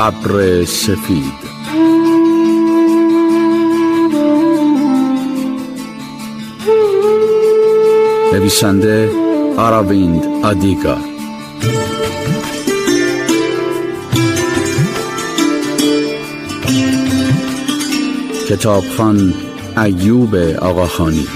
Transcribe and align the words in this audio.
ببر 0.00 0.64
سفید. 0.64 1.32
نویسنده 8.32 9.10
آراویند 9.56 10.24
آدیگا. 10.42 10.96
کتابخان 18.48 19.34
ایوب 19.76 20.34
آقاخانی. 20.60 21.26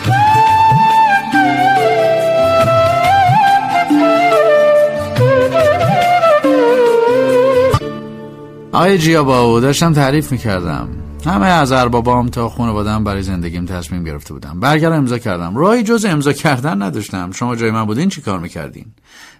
آقای 8.74 8.98
جیا 8.98 9.24
باو 9.24 9.60
داشتم 9.60 9.92
تعریف 9.92 10.32
می‌کردم. 10.32 10.88
همه 11.26 11.46
از 11.46 11.72
اربابام 11.72 12.28
تا 12.28 12.48
خانوادم 12.48 13.04
برای 13.04 13.22
زندگیم 13.22 13.66
تصمیم 13.66 14.04
گرفته 14.04 14.34
بودم. 14.34 14.60
برگر 14.60 14.92
امضا 14.92 15.18
کردم. 15.18 15.56
راهی 15.56 15.82
جز 15.82 16.04
امضا 16.04 16.32
کردن 16.32 16.82
نداشتم. 16.82 17.32
شما 17.32 17.56
جای 17.56 17.70
من 17.70 17.84
بودین 17.84 18.08
چی 18.08 18.20
کار 18.20 18.38
می‌کردین؟ 18.38 18.86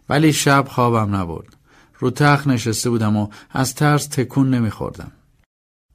ولی 0.08 0.32
شب 0.32 0.64
خوابم 0.68 1.16
نبرد. 1.16 1.56
رو 1.98 2.10
تخت 2.10 2.46
نشسته 2.46 2.90
بودم 2.90 3.16
و 3.16 3.28
از 3.50 3.74
ترس 3.74 4.06
تکون 4.06 4.50
نمیخوردم. 4.50 5.12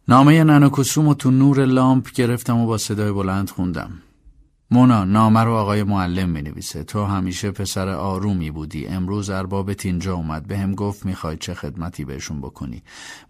نامه 0.07 0.43
ننو 0.43 0.69
کسوم 0.69 1.07
و 1.07 1.13
تو 1.13 1.31
نور 1.31 1.65
لامپ 1.65 2.11
گرفتم 2.11 2.57
و 2.57 2.65
با 2.65 2.77
صدای 2.77 3.11
بلند 3.11 3.49
خوندم. 3.49 3.91
مونا 4.71 5.03
نامه 5.03 5.39
رو 5.39 5.53
آقای 5.53 5.83
معلم 5.83 6.29
می 6.29 6.41
نویسه 6.41 6.83
تو 6.83 7.05
همیشه 7.05 7.51
پسر 7.51 7.89
آرومی 7.89 8.51
بودی. 8.51 8.87
امروز 8.87 9.29
اربابت 9.29 9.85
اینجا 9.85 10.13
اومد. 10.13 10.47
به 10.47 10.57
هم 10.57 10.75
گفت 10.75 11.05
می‌خوای 11.05 11.37
چه 11.37 11.53
خدمتی 11.53 12.05
بهشون 12.05 12.41
بکنی. 12.41 12.83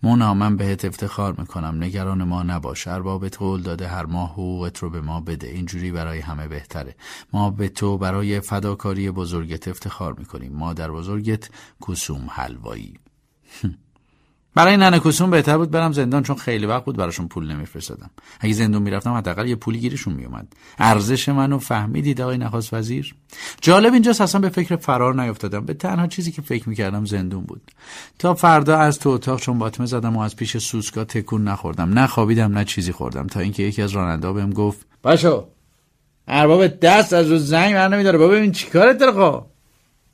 مونا 0.03 0.33
من 0.33 0.57
بهت 0.57 0.85
افتخار 0.85 1.35
می‌کنم. 1.37 1.83
نگران 1.83 2.23
ما 2.23 2.43
نباش. 2.43 2.87
اربابت 2.87 3.37
قول 3.37 3.61
داده 3.61 3.87
هر 3.87 4.05
ماه 4.05 4.31
حقوقت 4.31 4.77
رو 4.77 4.89
به 4.89 5.01
ما 5.01 5.21
بده. 5.21 5.47
اینجوری 5.47 5.91
برای 5.91 6.19
همه 6.19 6.47
بهتره. 6.47 6.95
ما 7.33 7.49
به 7.49 7.69
تو 7.69 7.97
برای 7.97 8.39
فداکاری 8.39 9.11
بزرگت 9.11 9.67
افتخار 9.67 10.13
می‌کنیم. 10.13 10.53
مادر 10.53 10.91
بزرگت 10.91 11.49
کسوم 11.87 12.27
حلوایی. 12.31 12.93
برای 14.55 14.77
ننه 14.77 14.99
کسون 14.99 15.29
بهتر 15.29 15.57
بود 15.57 15.71
برم 15.71 15.91
زندان 15.91 16.23
چون 16.23 16.35
خیلی 16.35 16.65
وقت 16.65 16.85
بود 16.85 16.97
براشون 16.97 17.27
پول 17.27 17.51
نمیفرستادم. 17.51 18.09
اگه 18.39 18.53
زندون 18.53 18.81
می‌رفتم 18.81 19.13
حداقل 19.13 19.47
یه 19.47 19.55
پولی 19.55 19.79
گیرشون 19.79 20.13
میومد 20.13 20.47
ارزش 20.77 21.29
منو 21.29 21.59
فهمیدید 21.59 22.21
آقای 22.21 22.37
نخواست 22.37 22.73
وزیر؟ 22.73 23.15
جالب 23.61 23.93
اینجاست 23.93 24.21
اصلا 24.21 24.41
به 24.41 24.49
فکر 24.49 24.75
فرار 24.75 25.21
نیفتادم. 25.21 25.65
به 25.65 25.73
تنها 25.73 26.07
چیزی 26.07 26.31
که 26.31 26.41
فکر 26.41 26.69
می‌کردم 26.69 27.05
زندون 27.05 27.43
بود. 27.43 27.61
تا 28.19 28.33
فردا 28.33 28.77
از 28.77 28.99
تو 28.99 29.09
اتاق 29.09 29.39
چون 29.39 29.59
باطمه 29.59 29.85
زدم 29.85 30.17
و 30.17 30.21
از 30.21 30.35
پیش 30.35 30.57
سوسکا 30.57 31.03
تکون 31.03 31.43
نخوردم. 31.43 31.89
نه 31.89 32.07
خوابیدم 32.07 32.57
نه 32.57 32.65
چیزی 32.65 32.91
خوردم. 32.91 33.27
تا 33.27 33.39
اینکه 33.39 33.63
یکی 33.63 33.81
از 33.81 33.91
راننده 33.91 34.31
بهم 34.31 34.49
گفت 34.49 34.85
باشو. 35.03 35.47
ارباب 36.27 36.67
دست 36.67 37.13
از 37.13 37.31
رو 37.31 37.37
زنگ 37.37 37.73
بر 37.73 37.87
نمیداره 37.87 38.17
ببین 38.17 38.51
چیکارت 38.51 38.97
داره؟ 38.97 39.41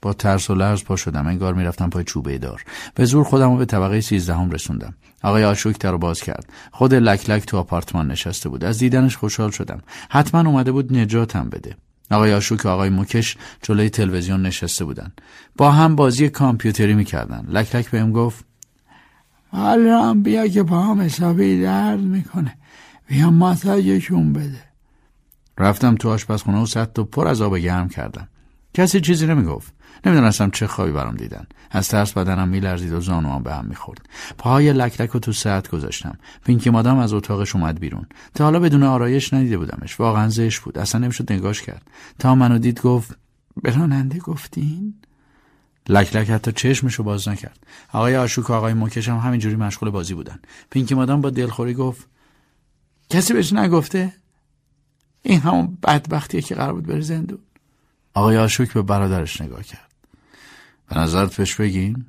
با 0.06 0.14
ترس 0.14 0.50
و 0.50 0.56
لرز 0.56 0.84
پا 0.84 0.96
شدم. 0.96 1.28
انگار 1.28 1.54
می‌رفتم 1.54 1.90
پای 1.90 2.04
چوبه 2.04 2.38
دار. 2.38 2.64
به 2.96 3.06
زور 3.06 3.24
خودم 3.24 3.52
رو 3.52 3.58
به 3.58 3.66
طبقه 3.66 4.02
سیزدهم 4.02 4.52
رسوندم. 4.52 4.94
آقای 5.24 5.44
آشوک 5.44 5.80
در 5.80 5.96
باز 5.98 6.22
کرد. 6.22 6.50
خود 6.72 6.94
لک 6.94 7.30
لک 7.30 7.46
تو 7.46 7.58
آپارتمان 7.58 8.12
نشسته 8.12 8.50
بود. 8.50 8.64
از 8.64 8.78
دیدنش 8.78 9.18
خوشحال 9.18 9.52
شدم. 9.52 9.82
حتما 10.10 10.50
اومده 10.50 10.72
بود 10.72 10.98
نجاتم 10.98 11.50
بده. 11.50 11.76
آقای 12.12 12.34
آشوک 12.34 12.66
و 12.66 12.68
آقای 12.68 12.90
موکش 12.90 13.38
جلوی 13.62 13.90
تلویزیون 13.90 14.42
نشسته 14.42 14.86
بودن. 14.86 15.12
با 15.58 15.72
هم 15.72 15.96
بازی 15.96 16.30
کامپیوتری 16.30 16.94
می‌کردن. 16.94 17.46
لک 17.50 17.76
لک 17.76 17.90
بهم 17.90 18.12
گفت 18.12 18.46
حالا 19.52 20.14
بیا 20.14 20.48
که 20.48 20.64
هم 20.64 21.02
حسابی 21.02 21.62
درد 21.62 22.00
می‌کنه. 22.00 22.58
بیا 23.08 23.30
ماساژشون 23.30 24.34
بده. 24.34 24.62
رفتم 25.58 25.96
تو 25.96 26.10
آشپزخونه 26.10 26.62
و 26.62 26.66
سطح 26.66 27.04
پر 27.04 27.28
از 27.28 27.42
آب 27.42 27.58
گرم 27.58 27.90
کردم. 27.90 28.28
کسی 28.74 29.02
چیزی 29.02 29.28
نمی‌گفت. 29.28 29.75
نمی‌دونستم 30.06 30.50
چه 30.50 30.68
خوابی 30.68 30.92
برام 30.92 31.16
دیدن. 31.16 31.48
از 31.72 31.90
ترس 31.90 32.14
بدنم 32.14 32.48
میلرزید 32.48 32.94
و 32.94 33.00
زانوام 33.00 33.44
به 33.44 33.54
هم 33.54 33.66
می‌خورد. 33.66 34.10
پاهای 34.38 34.74
لکلک 34.74 35.10
رو 35.10 35.20
تو 35.20 35.32
ساعت 35.32 35.70
گذاشتم. 35.70 36.18
پینکی 36.46 36.70
مادام 36.70 37.00
از 37.00 37.14
اتاقش 37.14 37.56
اومد 37.56 37.80
بیرون. 37.80 38.06
تا 38.34 38.44
حالا 38.44 38.60
بدون 38.60 38.84
آرایش 38.84 39.34
ندیده 39.34 39.58
بودمش. 39.58 40.00
واقعا 40.00 40.30
زشت 40.30 40.62
بود. 40.62 40.78
اصلا 40.78 41.02
نمی‌شد 41.02 41.34
نگاش 41.34 41.62
کرد. 41.62 41.88
تا 42.20 42.36
منو 42.36 42.58
دید 42.58 42.82
گفت 42.82 43.18
به 43.62 43.76
راننده 43.76 44.20
گفتین 44.20 44.94
لکلک 45.90 46.30
حتی 46.30 46.52
چشمشو 46.52 47.04
باز 47.04 47.28
نکرد. 47.28 47.60
آقای 47.94 48.18
آشوک 48.18 48.50
و 48.50 48.54
آقای 48.54 48.74
موکش 48.74 49.10
هم 49.10 49.18
همینجوری 49.18 49.56
مشغول 49.56 49.90
بازی 49.90 50.14
بودن. 50.14 50.40
پینکی 50.70 50.96
مادام 50.96 51.22
با 51.22 51.30
دلخوری 51.30 51.74
گفت 51.74 52.08
کسی 53.10 53.34
بهش 53.34 53.54
نگفته؟ 53.54 54.14
این 55.22 55.40
همون 55.40 55.78
بدبختیه 55.84 56.42
که 56.42 56.56
قرار 56.56 56.74
بود 56.74 56.88
بره 56.88 57.02
زندون. 57.02 57.40
آقای 58.14 58.38
آشوک 58.38 58.74
به 58.74 58.82
برادرش 58.82 59.42
نگاه 59.42 59.64
کرد. 59.64 59.85
به 60.90 61.00
نظرت 61.00 61.36
بهش 61.36 61.56
بگیم 61.56 62.06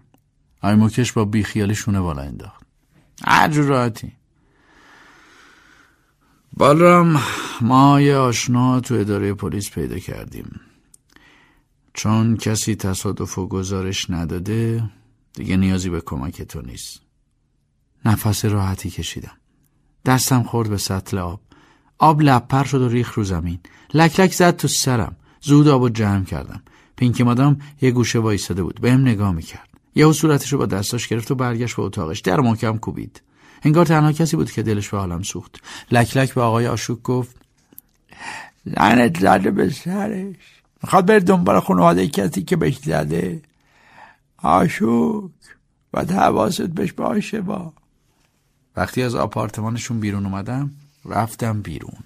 موکش 0.63 1.13
با 1.13 1.25
بیخیالی 1.25 1.75
شونه 1.75 2.01
بالا 2.01 2.23
انداخت. 2.23 2.63
هر 3.25 3.49
جور 3.49 3.65
راحتی. 3.65 4.13
بالرام 6.53 7.21
ما 7.61 8.01
یه 8.01 8.17
آشنا 8.17 8.81
تو 8.81 8.95
اداره 8.95 9.35
پلیس 9.35 9.71
پیدا 9.71 9.99
کردیم. 9.99 10.61
چون 11.95 12.37
کسی 12.37 12.77
تصادف 12.77 13.39
و 13.39 13.49
گزارش 13.49 14.11
نداده 14.11 14.91
دیگه 15.33 15.57
نیازی 15.57 15.91
به 15.91 16.01
کمک 16.01 16.43
تو 16.43 16.63
نیست. 16.63 17.01
نفس 18.05 18.45
راحتی 18.45 18.91
کشیدم. 18.91 19.37
دستم 20.05 20.43
خورد 20.43 20.71
به 20.71 20.77
سطل 20.77 21.19
آب. 21.19 21.41
آب 21.99 22.23
لپر 22.23 22.65
شد 22.65 22.81
و 22.81 22.89
ریخ 22.89 23.15
رو 23.15 23.25
زمین. 23.25 23.59
لک 23.95 24.21
لک 24.21 24.33
زد 24.33 24.57
تو 24.57 24.69
سرم. 24.69 25.17
زود 25.41 25.69
آب 25.69 25.89
جمع 25.89 26.25
کردم. 26.25 26.63
پینکی 26.97 27.23
مادام 27.23 27.61
یه 27.81 27.91
گوشه 27.91 28.19
وایساده 28.19 28.63
بود. 28.63 28.81
بهم 28.81 29.01
نگاه 29.01 29.33
می‌کرد. 29.33 29.69
یهو 29.95 30.13
صورتش 30.13 30.53
رو 30.53 30.59
با 30.59 30.67
دستاش 30.67 31.09
گرفت 31.09 31.31
و 31.31 31.35
برگشت 31.35 31.77
به 31.77 31.83
اتاقش. 31.83 32.21
در 32.21 32.41
محکم 32.41 32.79
کوبید. 32.79 33.23
انگار 33.63 33.87
تنها 33.87 34.13
کسی 34.13 34.37
بود 34.37 34.51
که 34.51 34.63
دلش 34.63 34.89
به 34.89 34.99
حالم 34.99 35.23
سوخت. 35.23 35.61
لک 35.91 36.17
لک 36.17 36.35
به 36.35 36.41
آقای 36.43 36.67
آشوک 36.67 37.03
گفت 37.03 37.37
لعنت 38.67 39.21
زده 39.21 39.51
به 39.51 39.71
سرش. 39.71 40.37
می‌خواد 40.83 41.07
بر 41.07 41.19
دنبال 41.19 41.61
خانواده 41.61 42.09
کسی 42.09 42.43
که 42.43 42.57
بهش 42.57 42.79
زده. 42.79 43.43
آشوک 44.39 45.31
و 45.95 46.05
حواست 46.05 46.63
بهش 46.63 46.93
باشه 46.93 47.41
با. 47.41 47.73
وقتی 48.77 49.03
از 49.03 49.15
آپارتمانشون 49.15 50.01
بیرون 50.01 50.27
اومدم 50.27 50.71
رفتم 51.05 51.63
بیرون. 51.63 52.03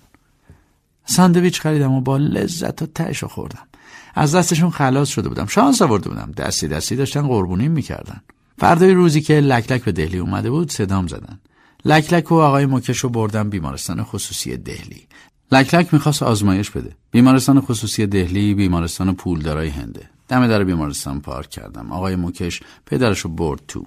ساندویچ 1.05 1.61
خریدم 1.61 1.93
و 1.93 2.01
با 2.01 2.17
لذت 2.17 2.83
و 2.83 2.87
تشو 2.87 3.29
خوردم. 3.29 3.67
از 4.15 4.35
دستشون 4.35 4.71
خلاص 4.71 5.09
شده 5.09 5.29
بودم. 5.29 5.47
شانس 5.47 5.83
آورده 5.83 6.09
بودم. 6.09 6.33
دستی 6.37 6.69
دستی 6.69 6.97
داشتن 6.97 7.29
قربونیم 7.29 7.71
می‌کردن. 7.71 8.21
فردای 8.59 8.95
روزی 8.95 9.21
که 9.21 9.41
لک 9.41 9.73
لک 9.73 9.85
به 9.85 9.93
دهلی 9.93 10.19
اومده 10.19 10.51
بود 10.51 10.73
صدام 10.73 11.07
زدن. 11.07 11.41
لک 11.85 12.13
لک 12.13 12.33
و 12.33 12.35
آقای 12.35 12.67
مکش 12.67 12.99
رو 12.99 13.09
بردم 13.09 13.51
بیمارستان 13.51 14.03
خصوصی 14.03 14.57
دهلی. 14.57 15.07
لک 15.53 15.75
لک 15.75 15.95
می‌خواست 15.95 16.23
آزمایش 16.23 16.71
بده. 16.71 16.97
بیمارستان 17.11 17.61
خصوصی 17.61 18.07
دهلی 18.07 18.55
بیمارستان 18.55 19.15
پولدارای 19.15 19.69
هنده. 19.69 20.11
دم 20.29 20.47
در 20.47 20.65
بیمارستان 20.65 21.21
پارک 21.21 21.51
کردم. 21.51 21.93
آقای 21.93 22.17
مکش 22.17 22.61
پدرش 22.87 23.21
رو 23.21 23.31
برد 23.31 23.61
تو. 23.69 23.87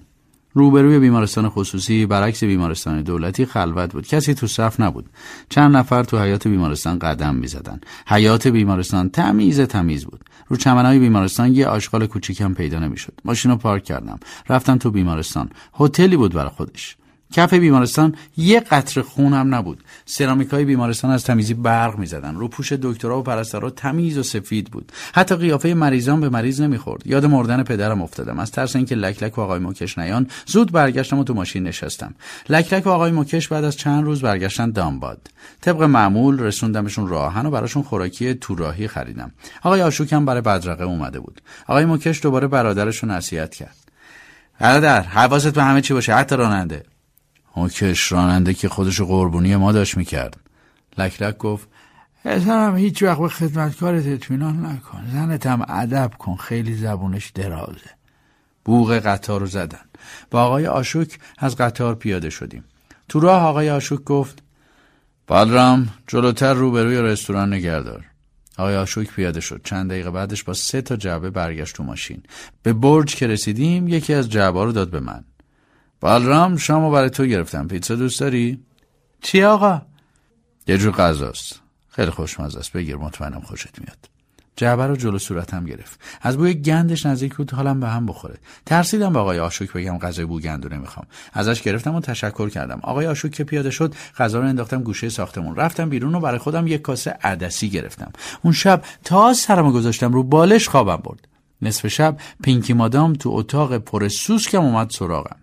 روبروی 0.56 0.98
بیمارستان 0.98 1.48
خصوصی 1.48 2.06
برعکس 2.06 2.44
بیمارستان 2.44 3.02
دولتی 3.02 3.46
خلوت 3.46 3.92
بود. 3.92 4.06
کسی 4.06 4.34
تو 4.34 4.46
صف 4.46 4.80
نبود. 4.80 5.06
چند 5.48 5.76
نفر 5.76 6.02
تو 6.02 6.18
حیات 6.18 6.48
بیمارستان 6.48 6.98
قدم 6.98 7.34
می‌زدن. 7.34 7.80
حیات 8.06 8.46
بیمارستان 8.46 9.08
تمیز 9.08 9.60
تمیز 9.60 10.04
بود. 10.04 10.24
رو 10.48 10.56
چمنهای 10.56 10.98
بیمارستان 10.98 11.54
یه 11.54 11.66
آشغال 11.66 12.06
کوچیکم 12.06 12.54
پیدا 12.54 12.78
نمی‌شد. 12.78 13.12
ماشین 13.24 13.50
رو 13.50 13.56
پارک 13.56 13.84
کردم. 13.84 14.20
رفتم 14.48 14.78
تو 14.78 14.90
بیمارستان. 14.90 15.50
هتلی 15.80 16.16
بود 16.16 16.34
برای 16.34 16.50
خودش. 16.50 16.96
کف 17.34 17.54
بیمارستان 17.54 18.14
یه 18.36 18.60
قطر 18.60 19.02
خون 19.02 19.32
هم 19.32 19.54
نبود. 19.54 19.84
سرامیک 20.06 20.48
های 20.48 20.64
بیمارستان 20.64 21.10
از 21.10 21.24
تمیزی 21.24 21.54
برق 21.54 21.98
می‌زدن. 21.98 22.34
رو 22.34 22.48
پوش 22.48 22.72
دکترها 22.72 23.20
و 23.20 23.22
پرستارا 23.22 23.70
تمیز 23.70 24.18
و 24.18 24.22
سفید 24.22 24.70
بود. 24.70 24.92
حتی 25.14 25.36
قیافه 25.36 25.74
مریضان 25.74 26.20
به 26.20 26.28
مریض 26.28 26.60
نمی‌خورد. 26.60 27.06
یاد 27.06 27.26
مردن 27.26 27.62
پدرم 27.62 28.02
افتادم. 28.02 28.38
از 28.38 28.50
ترس 28.50 28.76
اینکه 28.76 28.94
لکلک 28.94 29.38
و 29.38 29.40
آقای 29.40 29.58
مکش 29.58 29.98
نیان 29.98 30.26
زود 30.46 30.72
برگشتم 30.72 31.18
و 31.18 31.24
تو 31.24 31.34
ماشین 31.34 31.62
نشستم. 31.62 32.14
لکلک 32.48 32.86
و 32.86 32.90
آقای 32.90 33.12
مکش 33.12 33.48
بعد 33.48 33.64
از 33.64 33.76
چند 33.76 34.04
روز 34.04 34.20
برگشتن 34.20 34.70
دامباد 34.70 35.30
طبق 35.60 35.82
معمول 35.82 36.40
رسوندمشون 36.40 37.08
راهن 37.08 37.46
و 37.46 37.50
براشون 37.50 37.82
خوراکی 37.82 38.34
تو 38.34 38.54
راهی 38.54 38.88
خریدم. 38.88 39.32
آقای 39.62 39.82
آشوکم 39.82 40.24
برای 40.24 40.40
بدرقه 40.40 40.84
اومده 40.84 41.20
بود. 41.20 41.40
آقای 41.66 41.84
مکش 41.84 42.22
دوباره 42.22 42.46
برادرش 42.46 42.98
رو 42.98 43.08
نصیحت 43.08 43.54
کرد. 43.54 43.76
برادر 44.60 45.00
حواست 45.00 45.54
به 45.54 45.62
همه 45.62 45.80
چی 45.80 45.94
باشه. 45.94 46.14
حتی 46.14 46.36
راننده. 46.36 46.82
کش 47.56 48.12
راننده 48.12 48.54
که 48.54 48.68
خودش 48.68 49.00
قربونی 49.00 49.56
ما 49.56 49.72
داشت 49.72 49.96
می‌کرد. 49.96 50.36
لک 50.98 51.22
لک 51.22 51.38
گفت 51.38 51.68
پسرم 52.24 52.76
هیچ 52.76 53.02
وقت 53.02 53.18
به 53.18 53.28
خدمتکارت 53.28 54.06
اطمینان 54.06 54.66
نکن. 54.66 55.04
زنت 55.12 55.46
هم 55.46 55.64
ادب 55.68 56.12
کن 56.18 56.36
خیلی 56.36 56.74
زبونش 56.74 57.30
درازه. 57.30 57.90
بوغ 58.64 58.92
قطار 58.92 59.40
رو 59.40 59.46
زدن. 59.46 59.84
با 60.30 60.42
آقای 60.42 60.66
آشوک 60.66 61.18
از 61.38 61.56
قطار 61.56 61.94
پیاده 61.94 62.30
شدیم. 62.30 62.64
تو 63.08 63.20
راه 63.20 63.42
آقای 63.42 63.70
آشوک 63.70 64.04
گفت 64.04 64.42
بالرام 65.26 65.88
جلوتر 66.06 66.54
روبروی 66.54 66.96
رستوران 66.96 67.52
نگهدار. 67.54 68.04
آقای 68.58 68.76
آشوک 68.76 69.06
پیاده 69.10 69.40
شد. 69.40 69.60
چند 69.64 69.90
دقیقه 69.90 70.10
بعدش 70.10 70.44
با 70.44 70.54
سه 70.54 70.82
تا 70.82 70.96
جعبه 70.96 71.30
برگشت 71.30 71.76
تو 71.76 71.82
ماشین. 71.82 72.22
به 72.62 72.72
برج 72.72 73.14
که 73.14 73.26
رسیدیم 73.26 73.88
یکی 73.88 74.14
از 74.14 74.30
جعبه 74.30 74.64
رو 74.64 74.72
داد 74.72 74.90
به 74.90 75.00
من. 75.00 75.24
بالرام 76.04 76.56
شامو 76.56 76.90
برای 76.90 77.10
تو 77.10 77.24
گرفتم. 77.24 77.68
پیتزا 77.68 77.94
دوست 77.94 78.20
داری؟ 78.20 78.60
چی 79.22 79.42
آقا؟ 79.42 79.82
یه 80.66 80.78
جور 80.78 80.92
غذاست. 80.92 81.60
خیلی 81.88 82.10
خوشمزه 82.10 82.58
است. 82.58 82.72
بگیر 82.72 82.96
مطمئنم 82.96 83.40
خوشت 83.40 83.78
میاد. 83.78 83.96
جعبه 84.56 84.86
رو 84.86 84.96
جلو 84.96 85.18
صورتم 85.18 85.64
گرفت. 85.64 86.00
از 86.22 86.36
بوی 86.36 86.54
گندش 86.54 87.06
نزدیک 87.06 87.34
بود 87.34 87.50
حالم 87.50 87.80
به 87.80 87.88
هم 87.88 88.06
بخوره. 88.06 88.34
ترسیدم 88.66 89.12
به 89.12 89.18
آقای 89.18 89.38
آشوک 89.38 89.72
بگم 89.72 89.98
غذای 89.98 90.24
بو 90.24 90.40
گندو 90.40 90.68
نمی‌خوام. 90.68 91.06
ازش 91.32 91.62
گرفتم 91.62 91.94
و 91.94 92.00
تشکر 92.00 92.48
کردم. 92.48 92.80
آقای 92.82 93.06
آشوک 93.06 93.32
که 93.32 93.44
پیاده 93.44 93.70
شد 93.70 93.94
غذا 94.18 94.40
رو 94.40 94.46
انداختم 94.46 94.82
گوشه 94.82 95.08
ساختمون. 95.08 95.56
رفتم 95.56 95.88
بیرون 95.88 96.14
و 96.14 96.20
برای 96.20 96.38
خودم 96.38 96.66
یک 96.66 96.82
کاسه 96.82 97.10
عدسی 97.10 97.70
گرفتم. 97.70 98.12
اون 98.42 98.52
شب 98.52 98.82
تا 99.04 99.34
سرمو 99.34 99.72
گذاشتم 99.72 100.12
رو 100.12 100.22
بالش 100.22 100.68
خوابم 100.68 100.96
برد. 100.96 101.28
نصف 101.62 101.86
شب 101.86 102.16
پینکی 102.42 102.72
مادام 102.72 103.12
تو 103.12 103.30
اتاق 103.32 103.78
پر 103.78 104.08
سوسکم 104.08 104.60
اومد 104.60 104.90
سراغم. 104.90 105.36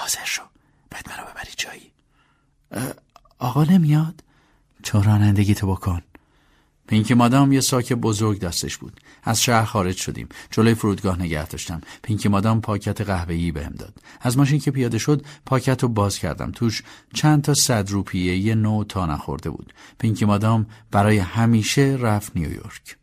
حاضر 0.00 0.24
شو. 0.24 0.42
باید 0.90 1.08
منو 1.08 1.30
ببری 1.30 1.52
جایی. 1.56 1.92
آقا 3.38 3.64
نمیاد؟ 3.64 4.24
چون 4.82 5.02
رانندگی 5.02 5.54
تو 5.54 5.66
بکن. 5.66 6.02
پینکی 6.86 7.14
مادام 7.14 7.52
یه 7.52 7.60
ساک 7.60 7.92
بزرگ 7.92 8.40
دستش 8.40 8.76
بود. 8.76 9.00
از 9.22 9.42
شهر 9.42 9.64
خارج 9.64 9.96
شدیم. 9.96 10.28
جلوی 10.50 10.74
فرودگاه 10.74 11.18
نگه 11.18 11.46
داشتم. 11.46 11.80
پینکی 12.02 12.28
مادام 12.28 12.60
پاکت 12.60 13.00
قهوه‌ای 13.00 13.52
بهم 13.52 13.72
داد. 13.72 13.94
از 14.20 14.38
ماشین 14.38 14.58
که 14.58 14.70
پیاده 14.70 14.98
شد 14.98 15.26
پاکت 15.46 15.82
رو 15.82 15.88
باز 15.88 16.18
کردم. 16.18 16.50
توش 16.50 16.82
چند 17.14 17.42
تا 17.42 17.54
صد 17.54 17.90
روپیه 17.90 18.36
یه 18.36 18.54
نو 18.54 18.84
تا 18.84 19.06
نخورده 19.06 19.50
بود. 19.50 19.72
پینکی 19.98 20.24
مادام 20.24 20.66
برای 20.90 21.18
همیشه 21.18 21.96
رفت 22.00 22.36
نیویورک. 22.36 22.96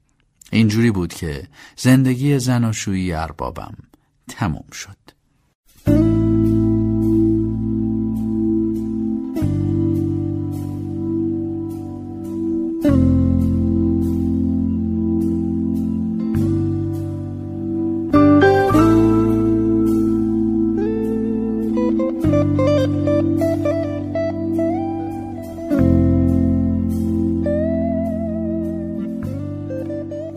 اینجوری 0.52 0.92
بود 0.92 1.14
که 1.14 1.48
زندگی 1.76 2.40
زناشویی 2.40 3.14
اربابم 3.14 3.78
تموم 4.28 4.72
شد. 4.72 5.17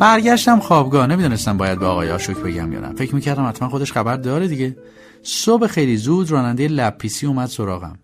برگشتم 0.00 0.60
خوابگاه. 0.60 1.06
نمی‌دونستم 1.06 1.56
باید 1.56 1.78
به 1.78 1.86
آقای 1.86 2.10
آشوک 2.10 2.36
بگم 2.36 2.72
یا 2.72 2.80
نه. 2.80 2.92
فکر 2.94 3.14
می‌کردم 3.14 3.48
حتما 3.48 3.68
خودش 3.68 3.92
خبر 3.92 4.16
داره 4.16 4.48
دیگه. 4.48 4.76
صبح 5.22 5.66
خیلی 5.66 5.96
زود 5.96 6.30
راننده 6.30 6.68
لپیسی 6.68 7.26
اومد 7.26 7.48
سراغم. 7.48 7.98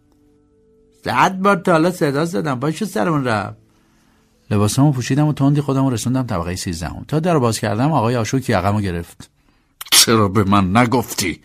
صد 1.04 1.32
بار 1.38 1.56
تا 1.56 1.72
حالا 1.72 1.90
صدا 1.90 2.25
زدم. 2.25 2.60
باشه 2.60 2.84
سرمون 2.87 3.25
رفت. 3.25 3.56
لباسامو 4.50 4.93
پوشیدم 4.93 5.26
و 5.26 5.32
تندی 5.32 5.60
خودم 5.60 5.88
رسوندم 5.88 6.22
طبقه 6.22 6.56
سیزدهم. 6.56 7.04
تا 7.08 7.20
در 7.20 7.38
باز 7.38 7.58
کردم 7.58 7.93
آقای 7.93 8.16
آشوک 8.16 8.50
یقمو 8.50 8.81
گرفت. 8.81 9.31
چرا 9.90 10.28
به 10.28 10.44
من 10.44 10.76
نگفتی؟ 10.76 11.40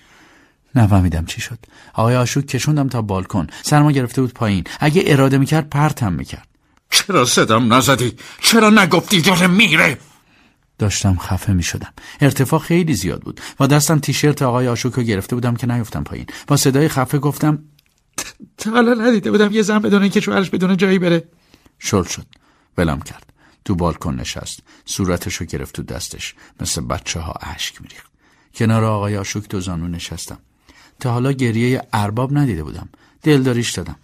نفهمیدم 0.75 1.25
چی 1.25 1.41
شد. 1.41 1.57
آقای 1.93 2.15
آشوک 2.15 2.45
کشوندم 2.45 2.87
تا 2.87 3.01
بالکن. 3.01 3.47
سرما 3.61 3.91
گرفته 3.91 4.21
بود 4.21 4.33
پایین. 4.33 4.63
اگه 4.79 5.03
اراده 5.05 5.37
می‌کرد 5.37 5.69
پرتم 5.69 6.13
می‌کرد. 6.13 6.47
چرا 6.89 7.25
صدام 7.25 7.73
نزدی؟ 7.73 8.13
چرا 8.41 8.69
نگفتی 8.69 9.21
داره 9.21 9.47
میره؟ 9.47 9.97
داشتم 10.81 11.17
خفه 11.17 11.53
می 11.53 11.63
شدم 11.63 11.93
ارتفاع 12.21 12.59
خیلی 12.59 12.93
زیاد 12.93 13.21
بود 13.21 13.41
و 13.59 13.67
دستم 13.67 13.99
تیشرت 13.99 14.41
آقای 14.41 14.67
آشوک 14.67 14.93
رو 14.93 15.03
گرفته 15.03 15.35
بودم 15.35 15.55
که 15.55 15.67
نیفتم 15.67 16.03
پایین. 16.03 16.25
با 16.47 16.57
صدای 16.57 16.87
خفه 16.87 17.17
گفتم 17.17 17.59
تا 18.57 18.71
حالا 18.71 18.93
ندیده 18.93 19.31
بودم 19.31 19.51
یه 19.51 19.61
زن 19.61 19.79
بدون 19.79 20.09
که 20.09 20.19
شوهرش 20.19 20.49
بدون 20.49 20.77
جایی 20.77 20.99
بره. 20.99 21.23
شل 21.79 22.03
شد. 22.03 22.25
ولم 22.77 22.99
کرد. 23.01 23.33
تو 23.65 23.75
بالکن 23.75 24.15
نشست. 24.15 24.59
صورتش 24.85 25.35
رو 25.35 25.45
گرفت 25.45 25.75
تو 25.75 25.83
دستش. 25.83 26.35
مثل 26.59 26.81
بچه 26.81 27.19
ها 27.19 27.33
اشک 27.41 27.81
میریخت. 27.81 28.11
کنار 28.55 28.83
آقای 28.83 29.17
آشوک 29.17 29.47
تو 29.47 29.59
زانو 29.59 29.87
نشستم. 29.87 30.37
تا 30.99 31.11
حالا 31.11 31.31
گریه 31.31 31.81
ارباب 31.93 32.37
ندیده 32.37 32.63
بودم. 32.63 32.89
دلداریش 33.23 33.71
دادم. 33.71 33.95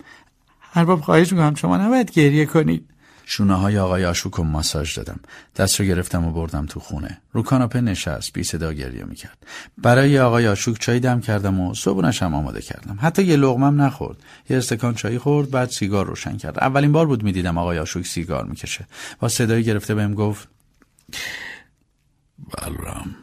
ارباب 0.75 1.01
خواهش 1.01 1.31
می‌کنم 1.31 1.55
شما 1.55 1.77
نباید 1.77 2.11
گریه 2.11 2.45
کنید. 2.45 2.89
شونه 3.29 3.55
های 3.55 3.79
آقای 3.79 4.05
آشوک 4.05 4.33
رو 4.33 4.43
ماساژ 4.43 4.97
دادم. 4.97 5.19
دست 5.55 5.79
رو 5.79 5.85
گرفتم 5.85 6.25
و 6.25 6.31
بردم 6.31 6.65
تو 6.65 6.79
خونه. 6.79 7.21
رو 7.31 7.43
کاناپه 7.43 7.81
نشست 7.81 8.33
بی 8.33 8.43
صدا 8.43 8.73
گریه 8.73 9.03
می‌کرد. 9.03 9.45
برای 9.77 10.19
آقای 10.19 10.47
آشوک 10.47 10.79
چای 10.79 10.99
دم 10.99 11.21
کردم 11.21 11.59
و 11.59 11.73
صبحونش 11.73 12.23
هم 12.23 12.35
آماده 12.35 12.61
کردم. 12.61 12.97
حتی 13.01 13.23
یه 13.23 13.35
لغمم 13.35 13.81
نخورد. 13.81 14.17
یه 14.49 14.57
استکان 14.57 14.95
چای 14.95 15.17
خورد 15.17 15.51
بعد 15.51 15.69
سیگار 15.69 16.05
روشن 16.05 16.37
کرد. 16.37 16.59
اولین 16.59 16.91
بار 16.91 17.05
بود 17.05 17.23
می‌دیدم 17.23 17.57
آقای 17.57 17.79
آشوک 17.79 18.05
سیگار 18.05 18.45
می‌کشه. 18.45 18.87
با 19.19 19.29
صدای 19.29 19.63
گرفته 19.63 19.95
بهم 19.95 20.13
گفت 20.13 20.47
بلرام 22.57 23.15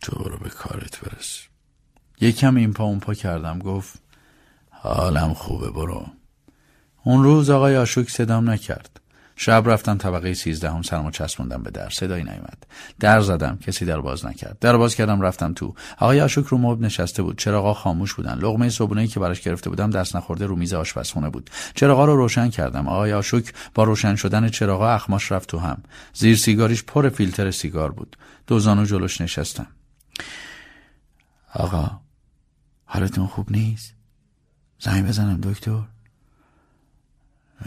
تو 0.00 0.24
برو 0.24 0.38
به 0.38 0.48
کارت 0.48 1.00
برس. 1.00 1.38
یکم 2.20 2.56
این 2.56 2.72
پا 2.72 2.84
اون 2.84 3.00
پا 3.00 3.14
کردم. 3.14 3.58
گفت 3.58 3.98
حالم 4.70 5.34
خوبه 5.34 5.70
برو. 5.70 6.06
اون 7.04 7.24
روز 7.24 7.50
آقای 7.50 7.76
آشوک 7.76 8.10
صدام 8.10 8.50
نکرد. 8.50 9.00
شب 9.40 9.62
رفتم 9.66 9.96
طبقه 9.96 10.34
سیزدهم 10.34 10.82
سرمو 10.82 11.10
چسبوندم 11.10 11.62
به 11.62 11.70
در. 11.70 11.90
صدایی 11.90 12.24
نیومد. 12.24 12.66
در 13.00 13.20
زدم 13.20 13.58
کسی 13.58 13.84
در 13.84 14.00
باز 14.00 14.26
نکرد. 14.26 14.58
در 14.60 14.76
باز 14.76 14.94
کردم 14.94 15.20
رفتم 15.20 15.52
تو. 15.52 15.74
آقای 15.98 16.20
آشوک 16.20 16.46
رو 16.46 16.58
مبل 16.58 16.84
نشسته 16.84 17.22
بود. 17.22 17.38
چراغا 17.38 17.74
خاموش 17.74 18.14
بودن. 18.14 18.38
لقمه 18.38 18.68
صبحونه 18.68 19.06
که 19.06 19.20
براش 19.20 19.40
گرفته 19.40 19.70
بودم 19.70 19.90
دست 19.90 20.16
نخورده 20.16 20.46
رو 20.46 20.56
میز 20.56 20.74
آشپزخونه 20.74 21.30
بود. 21.30 21.50
چراغا 21.74 22.04
رو 22.04 22.16
روشن 22.16 22.48
کردم. 22.48 22.88
آقای 22.88 23.12
آشوک 23.12 23.52
با 23.74 23.84
روشن 23.84 24.14
شدن 24.14 24.48
چراغا 24.48 24.90
اخماش 24.90 25.32
رفت 25.32 25.48
تو 25.48 25.58
هم. 25.58 25.82
زیر 26.14 26.36
سیگاریش 26.36 26.84
پر 26.84 27.08
فیلتر 27.08 27.50
سیگار 27.50 27.92
بود. 27.92 28.16
دو 28.46 28.58
زانو 28.58 28.84
جلوش 28.84 29.20
نشستم. 29.20 29.66
آقا 31.54 31.90
حالتون 32.84 33.26
خوب 33.26 33.52
نیست؟ 33.52 33.94
زنگ 34.78 35.06
بزنم 35.06 35.40
دکتر. 35.40 35.82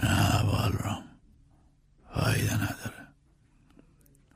نه 0.04 1.02
فایده 2.16 2.56
نداره. 2.56 3.02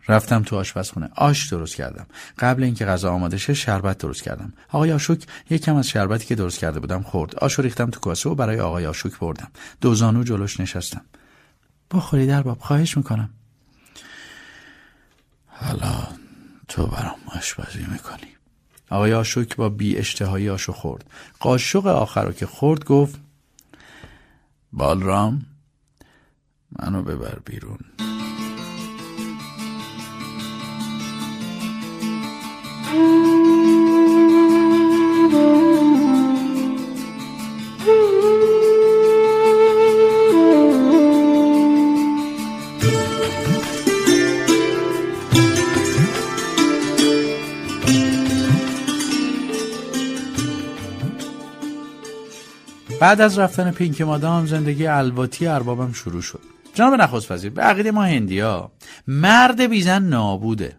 رفتم 0.07 0.43
تو 0.43 0.55
آشپزخونه. 0.55 1.09
آش 1.15 1.49
درست 1.49 1.75
کردم. 1.75 2.05
قبل 2.39 2.63
اینکه 2.63 2.85
غذا 2.85 3.11
آماده 3.11 3.37
شه 3.37 3.53
شربت 3.53 3.97
درست 3.97 4.23
کردم. 4.23 4.53
آقای 4.69 4.91
آشوک 4.91 5.25
یکم 5.49 5.75
از 5.75 5.87
شربتی 5.87 6.25
که 6.25 6.35
درست 6.35 6.59
کرده 6.59 6.79
بودم 6.79 7.01
خورد. 7.01 7.35
آش 7.35 7.59
ریختم 7.59 7.89
تو 7.89 7.99
کاسه 7.99 8.29
و 8.29 8.35
برای 8.35 8.59
آقای 8.59 8.85
آشوک 8.85 9.19
بردم. 9.19 9.51
دو 9.81 9.95
زانو 9.95 10.23
جلوش 10.23 10.59
نشستم. 10.59 11.01
بخوری 11.91 12.27
در 12.27 12.41
باب 12.41 12.59
خواهش 12.59 12.97
می‌کنم. 12.97 13.29
حالا 15.47 16.07
تو 16.67 16.87
برام 16.87 17.19
آشپزی 17.35 17.85
می‌کنی. 17.91 18.27
آقای 18.89 19.13
آشوک 19.13 19.55
با 19.55 19.69
بی 19.69 19.97
اشتهایی 19.97 20.49
آشو 20.49 20.71
خورد. 20.71 21.05
قاشق 21.39 21.87
آخر 21.87 22.23
رو 22.23 22.31
که 22.31 22.45
خورد 22.45 22.85
گفت 22.85 23.19
بالرام 24.73 25.45
منو 26.79 27.03
ببر 27.03 27.39
بیرون. 27.45 27.79
بعد 52.99 53.21
از 53.21 53.39
رفتن 53.39 53.71
پینک 53.71 54.01
مادام 54.01 54.45
زندگی 54.45 54.87
الواتی 54.87 55.47
اربابم 55.47 55.93
شروع 55.93 56.21
شد. 56.21 56.54
جناب 56.75 56.93
نخست 56.93 57.31
وزیر 57.31 57.51
به 57.51 57.61
عقیده 57.61 57.91
ما 57.91 58.03
هندیا 58.03 58.71
مرد 59.07 59.61
بیزن 59.61 60.03
نابوده. 60.03 60.75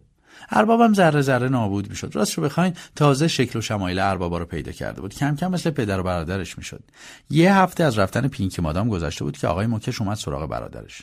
اربابم 0.51 0.95
ذره 0.95 1.23
ذره 1.23 1.49
نابود 1.49 1.89
می‌شد. 1.89 2.11
راست 2.15 2.35
رو 2.35 2.45
بخواین 2.45 2.73
تازه 2.97 3.29
شکل 3.29 3.59
و 3.59 3.63
شمایل 3.63 3.99
اربابا 3.99 4.39
رو 4.39 4.45
پیدا 4.45 4.73
کرده 4.73 5.01
بود. 5.01 5.15
کم 5.15 5.37
کم 5.37 5.51
مثل 5.51 5.71
پدر 5.71 6.01
و 6.01 6.03
برادرش 6.03 6.59
می‌شد. 6.59 6.83
یه 7.31 7.55
هفته 7.55 7.85
از 7.85 7.99
رفتن 7.99 8.29
پینکی 8.29 8.63
مادام 8.63 8.89
گذشته 8.89 9.25
بود 9.25 9.39
که 9.39 9.47
آقای 9.47 9.67
موکش 9.67 10.01
اومد 10.01 10.17
سراغ 10.17 10.49
برادرش. 10.49 11.03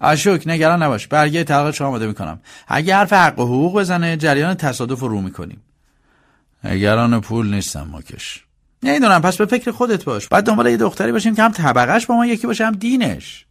اشوک 0.00 0.42
نگران 0.46 0.82
نباش. 0.82 1.06
برگه 1.06 1.44
طلاق 1.44 1.70
شما 1.70 1.88
آماده 1.88 2.06
می‌کنم. 2.06 2.40
اگه 2.68 2.96
حرف 2.96 3.12
حق 3.12 3.38
و 3.38 3.44
حقوق 3.44 3.78
بزنه 3.78 4.16
جریان 4.16 4.54
تصادف 4.54 5.00
رو 5.00 5.08
رو 5.08 5.20
می‌کنیم. 5.20 5.62
نگران 6.64 7.20
پول 7.20 7.54
نیستم 7.54 7.90
مکش. 7.92 8.44
نمی‌دونم. 8.82 9.22
پس 9.22 9.36
به 9.36 9.46
فکر 9.46 9.70
خودت 9.70 10.04
باش. 10.04 10.28
بعد 10.28 10.44
دنبال 10.44 10.66
یه 10.66 10.76
دختری 10.76 11.12
باشیم 11.12 11.34
که 11.34 11.42
هم 11.42 11.52
طبقش 11.52 12.06
با 12.06 12.14
ما 12.14 12.26
یکی 12.26 12.46
باشه 12.46 12.66
هم 12.66 12.72
دینش. 12.72 13.46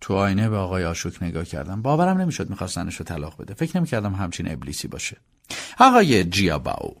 تو 0.00 0.14
آینه 0.14 0.48
به 0.48 0.56
آقای 0.56 0.84
آشوک 0.84 1.22
نگاه 1.22 1.44
کردم. 1.44 1.82
باورم 1.82 2.20
نمی‌شد 2.20 2.50
میخواستنش 2.50 2.96
رو 2.96 3.04
طلاق 3.04 3.42
بده. 3.42 3.54
فکر 3.54 3.76
نمی‌کردم 3.76 4.14
همچین 4.14 4.52
ابلیسی 4.52 4.88
باشه. 4.88 5.16
آقای 5.78 6.24
جیاباو 6.24 6.96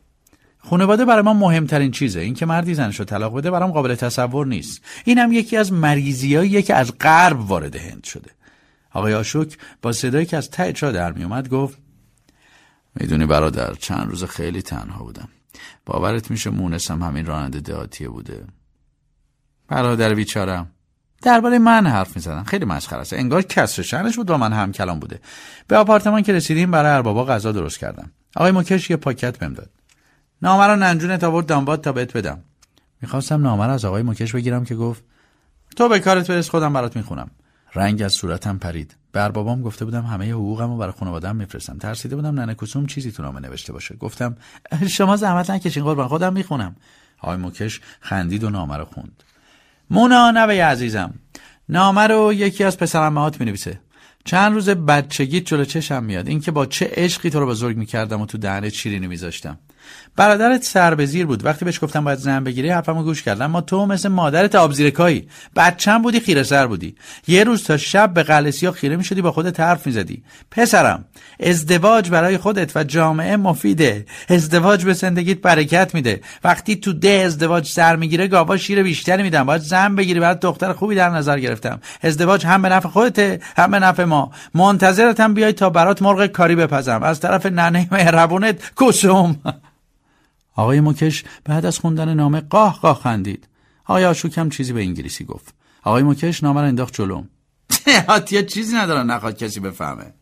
خانواده 0.58 1.04
برای 1.04 1.22
ما 1.22 1.34
مهمترین 1.34 1.90
چیزه. 1.90 2.20
این 2.20 2.34
که 2.34 2.46
مردی 2.46 2.74
زنش 2.74 2.98
رو 2.98 3.04
طلاق 3.04 3.36
بده 3.36 3.50
برام 3.50 3.70
قابل 3.70 3.94
تصور 3.94 4.46
نیست. 4.46 4.80
اینم 5.04 5.32
یکی 5.32 5.56
از 5.56 5.72
مریضیایی 5.72 6.62
که 6.62 6.74
از 6.74 6.98
غرب 6.98 7.40
وارد 7.40 7.76
هند 7.76 8.04
شده. 8.04 8.30
آقای 8.90 9.14
آشوک 9.14 9.58
با 9.82 9.92
صدایی 9.92 10.26
که 10.26 10.36
از 10.36 10.50
ته 10.50 10.72
چا 10.72 10.92
در 10.92 11.12
میومد 11.12 11.48
گفت 11.48 11.78
می‌دونی 13.00 13.26
برادر 13.26 13.74
چند 13.74 14.08
روز 14.08 14.24
خیلی 14.24 14.62
تنها 14.62 15.04
بودم. 15.04 15.28
باورت 15.86 16.30
میشه 16.30 16.50
مونسم 16.50 17.02
همین 17.02 17.26
راننده 17.26 17.60
دهاتیه 17.60 18.08
بوده. 18.08 18.44
برادر 19.68 20.14
بیچارم. 20.14 20.70
درباره 21.22 21.58
من 21.58 21.86
حرف 21.86 22.16
می‌زدن 22.16 22.42
خیلی 22.42 22.64
مسخره 22.64 23.00
است. 23.00 23.12
انگار 23.12 23.42
کسر 23.42 23.82
شنش 23.82 24.16
بود 24.16 24.26
با 24.26 24.38
من 24.38 24.52
هم 24.52 24.72
کلام 24.72 24.98
بوده. 24.98 25.20
به 25.66 25.76
آپارتمان 25.76 26.22
که 26.22 26.32
رسیدیم 26.32 26.70
برای 26.70 26.92
اربابا 26.92 27.24
غذا 27.24 27.52
درست 27.52 27.78
کردم. 27.78 28.10
آقای 28.36 28.52
مکش 28.52 28.90
یه 28.90 28.96
پاکت 28.96 29.38
بهم 29.38 29.52
داد. 29.52 29.70
نامه 30.42 30.66
رو 30.66 30.76
ننجونت 30.76 31.24
آورد 31.24 31.46
دانباد 31.46 31.80
تا 31.80 31.92
بهت 31.92 32.16
بدم. 32.16 32.42
می‌خواستم 33.02 33.42
نامه 33.42 33.64
از 33.64 33.84
آقای 33.84 34.02
مکش 34.02 34.32
بگیرم 34.32 34.64
که 34.64 34.74
گفت 34.74 35.04
تو 35.76 35.88
به 35.88 35.98
کارت 35.98 36.30
برس 36.30 36.50
خودم 36.50 36.72
برات 36.72 36.96
می‌خونم. 36.96 37.30
رنگ 37.74 38.02
از 38.02 38.12
صورتم 38.12 38.58
پرید. 38.58 38.96
بر 39.12 39.30
بابام 39.30 39.62
گفته 39.62 39.84
بودم 39.84 40.04
همه 40.04 40.32
حقوقم 40.32 40.70
رو 40.70 40.76
برای 40.76 40.92
خانواده‌ام 40.92 41.36
میفرستم. 41.36 41.78
ترسیده 41.78 42.16
بودم 42.16 42.40
ننه 42.40 42.54
کسوم 42.54 42.86
چیزی 42.86 43.12
تو 43.12 43.22
نامه 43.22 43.40
نوشته 43.40 43.72
باشه. 43.72 43.96
گفتم 43.96 44.36
شما 44.90 45.16
زحمت 45.16 45.50
نکشین 45.50 45.84
قربان 45.84 46.08
خودم 46.08 46.32
می‌خونم. 46.32 46.76
آقای 47.20 47.36
مکش 47.36 47.80
خندید 48.00 48.44
و 48.44 48.50
نامه 48.50 48.76
رو 48.76 48.84
خوند. 48.84 49.22
مونا 49.90 50.30
نوه 50.30 50.54
عزیزم. 50.54 51.14
نامه 51.68 52.06
رو 52.06 52.32
یکی 52.32 52.64
از 52.64 52.78
پسرمهات 52.78 53.40
می 53.40 53.46
نویسه 53.46 53.80
چند 54.24 54.52
روز 54.52 54.68
بچگیت 54.68 55.46
جلو 55.46 55.64
چشم 55.64 56.04
میاد. 56.04 56.28
اینکه 56.28 56.50
با 56.50 56.66
چه 56.66 56.90
عشقی 56.92 57.30
تو 57.30 57.40
رو 57.40 57.46
بزرگ 57.46 57.76
می‌کردم 57.76 58.20
و 58.20 58.26
تو 58.26 58.38
دهنت 58.38 58.68
شیرینی 58.68 59.06
میذاشتم. 59.06 59.58
برادرت 60.16 60.62
سر 60.62 60.94
به 60.94 61.24
بود. 61.24 61.44
وقتی 61.44 61.64
بهش 61.64 61.84
گفتم 61.84 62.04
باید 62.04 62.18
زن 62.18 62.44
بگیری 62.44 62.70
حرفمو 62.70 63.02
گوش 63.02 63.22
کرد 63.22 63.42
اما 63.42 63.60
تو 63.60 63.86
مثل 63.86 64.08
مادرت 64.08 64.54
آبزیرکایی. 64.54 65.28
بچم 65.56 66.02
بودی 66.02 66.20
خیره 66.20 66.42
سر 66.42 66.66
بودی. 66.66 66.94
یه 67.26 67.44
روز 67.44 67.64
تا 67.64 67.76
شب 67.76 68.14
به 68.14 68.22
قلسیا 68.22 68.72
خیره 68.72 68.96
می‌شدی 68.96 69.22
با 69.22 69.32
خودت 69.32 69.60
حرف 69.60 69.86
می‌زدی. 69.86 70.22
پسرم 70.50 71.04
ازدواج 71.40 72.10
برای 72.10 72.38
خودت 72.38 72.76
و 72.76 72.84
جامعه 72.84 73.36
مفیده. 73.36 74.06
ازدواج 74.28 74.84
به 74.84 74.92
زندگیت 74.92 75.40
برکت 75.40 75.94
میده. 75.94 76.20
وقتی 76.44 76.76
تو 76.76 76.92
ده 76.92 77.22
ازدواج 77.26 77.68
سر 77.68 77.96
می‌گیره 77.96 78.26
گاوا 78.26 78.56
شیر 78.56 78.82
بیشتری 78.82 79.22
میدم. 79.22 79.44
باید 79.44 79.62
زن 79.62 79.94
بگیری. 79.94 80.20
بعد 80.20 80.40
دختر 80.40 80.72
خوبی 80.72 80.94
در 80.94 81.10
نظر 81.10 81.38
گرفتم. 81.38 81.80
ازدواج 82.02 82.46
هم 82.46 82.62
به 82.62 82.68
نفع 82.68 82.88
خودته 82.88 83.40
هم 83.56 83.70
به 83.70 83.78
نفع 83.78 84.04
ما. 84.04 84.30
منتظرتم 84.54 85.34
بیای 85.34 85.52
تا 85.52 85.70
برات 85.70 86.02
مرغ 86.02 86.26
کاری 86.26 86.56
بپزم. 86.56 87.02
از 87.02 87.20
طرف 87.20 87.46
ننه 87.46 87.88
مهربونت 87.92 88.60
کسوم 88.80 89.36
آقای 90.56 90.80
مکش 90.80 91.24
بعد 91.44 91.66
از 91.66 91.78
خوندن 91.78 92.14
نامه 92.14 92.40
قاه 92.40 92.80
قاه 92.80 93.00
خندید. 93.00 93.48
آقای 93.84 94.04
آشوک 94.04 94.38
هم 94.38 94.50
چیزی 94.50 94.72
به 94.72 94.80
انگلیسی 94.80 95.24
گفت. 95.24 95.54
آقای 95.82 96.02
مکش 96.02 96.42
نامه 96.42 96.60
رو 96.60 96.66
انداخت 96.66 96.94
جلوم. 96.94 97.28
حتیه 98.08 98.42
چیزی 98.42 98.76
ندارن 98.76 99.10
نخواد 99.10 99.36
کسی 99.36 99.60
بفهمه. 99.60 100.14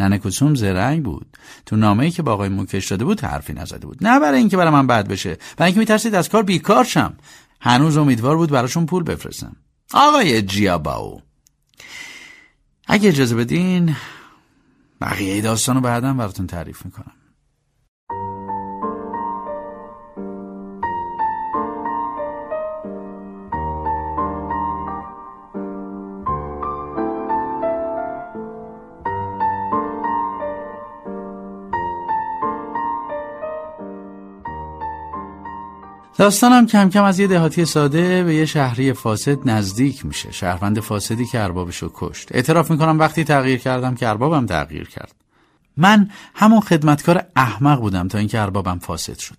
ننه 0.00 0.18
کسوم 0.18 0.54
زرنگ 0.54 1.04
بود. 1.04 1.36
تو 1.66 1.76
نامه‌ای 1.76 2.10
که 2.10 2.22
با 2.22 2.32
آقای 2.32 2.48
موکش 2.48 2.88
داده 2.88 3.04
بود 3.04 3.20
حرفی 3.20 3.52
نزده 3.52 3.86
بود. 3.86 4.06
نه 4.06 4.20
برای 4.20 4.38
اینکه 4.38 4.56
برای 4.56 4.72
من 4.72 4.86
بد 4.86 5.08
بشه. 5.08 5.38
برای 5.56 5.68
اینکه 5.68 5.80
میترسید 5.80 6.14
از 6.14 6.28
کار 6.28 6.42
بیکار 6.42 6.84
شم. 6.84 7.14
هنوز 7.60 7.96
امیدوار 7.96 8.36
بود 8.36 8.50
براشون 8.50 8.86
پول 8.86 9.02
بفرستم. 9.02 9.56
آقای 9.94 10.42
جیاباو. 10.42 11.22
اگه 12.86 13.08
اجازه 13.08 13.36
بدین 13.36 13.96
بقیه 15.00 15.40
داستانو 15.40 15.80
بعدا 15.80 16.12
براتون 16.12 16.46
تعریف 16.46 16.84
می‌کنم. 16.84 17.12
داستانم 36.18 36.66
کم 36.66 36.88
کم 36.88 37.04
از 37.04 37.18
یه 37.18 37.26
دهاتی 37.26 37.64
ساده 37.64 38.24
به 38.24 38.34
یه 38.34 38.46
شهری 38.46 38.92
فاسد 38.92 39.48
نزدیک 39.48 40.06
میشه. 40.06 40.32
شهروند 40.32 40.80
فاسدی 40.80 41.26
که 41.26 41.40
اربابشو 41.40 41.90
کشت. 41.94 42.28
اعتراف 42.30 42.70
می‌کنم 42.70 42.98
وقتی 42.98 43.24
تغییر 43.24 43.58
کردم 43.58 43.94
که 43.94 44.08
اربابم 44.08 44.46
تغییر 44.46 44.88
کرد. 44.88 45.14
من 45.76 46.10
همون 46.34 46.60
خدمتکار 46.60 47.24
احمق 47.36 47.80
بودم 47.80 48.08
تا 48.08 48.18
اینکه 48.18 48.40
اربابم 48.40 48.78
فاسد 48.78 49.18
شد. 49.18 49.36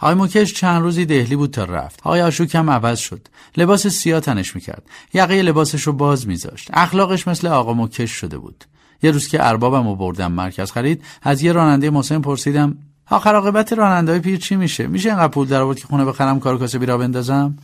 آقای 0.00 0.14
موکش 0.14 0.54
چند 0.54 0.82
روزی 0.82 1.04
دهلی 1.06 1.36
بود 1.36 1.50
تا 1.50 1.64
رفت. 1.64 2.00
آقای 2.02 2.22
آشوک 2.22 2.54
هم 2.54 2.70
عوض 2.70 2.98
شد. 2.98 3.28
لباس 3.56 3.86
سیاه 3.86 4.20
تنش 4.20 4.54
می‌کرد. 4.54 4.82
یقه 5.14 5.42
لباسش 5.42 5.82
رو 5.82 5.92
باز 5.92 6.28
میذاشت. 6.28 6.68
اخلاقش 6.72 7.28
مثل 7.28 7.46
آقا 7.46 7.72
موکش 7.72 8.10
شده 8.10 8.38
بود. 8.38 8.64
یه 9.02 9.10
روز 9.10 9.28
که 9.28 9.46
اربابم 9.48 9.88
رو 9.88 9.96
بردم 9.96 10.32
مرکز 10.32 10.70
خرید 10.70 11.04
از 11.22 11.42
یه 11.42 11.52
راننده 11.52 11.90
مسن 11.90 12.20
پرسیدم 12.20 12.78
آخر 13.10 13.34
عاقبت 13.34 13.72
راننده 13.72 14.18
پیر 14.18 14.38
چی 14.38 14.56
میشه؟ 14.56 14.86
میشه 14.86 15.08
اینقدر 15.08 15.28
پول 15.28 15.48
در 15.48 15.60
آورد 15.60 15.78
که 15.78 15.86
خونه 15.86 16.04
بخرم 16.04 16.40
کار 16.40 16.58
کاسبی 16.58 16.86
را 16.86 16.98
بندازم؟ 16.98 17.56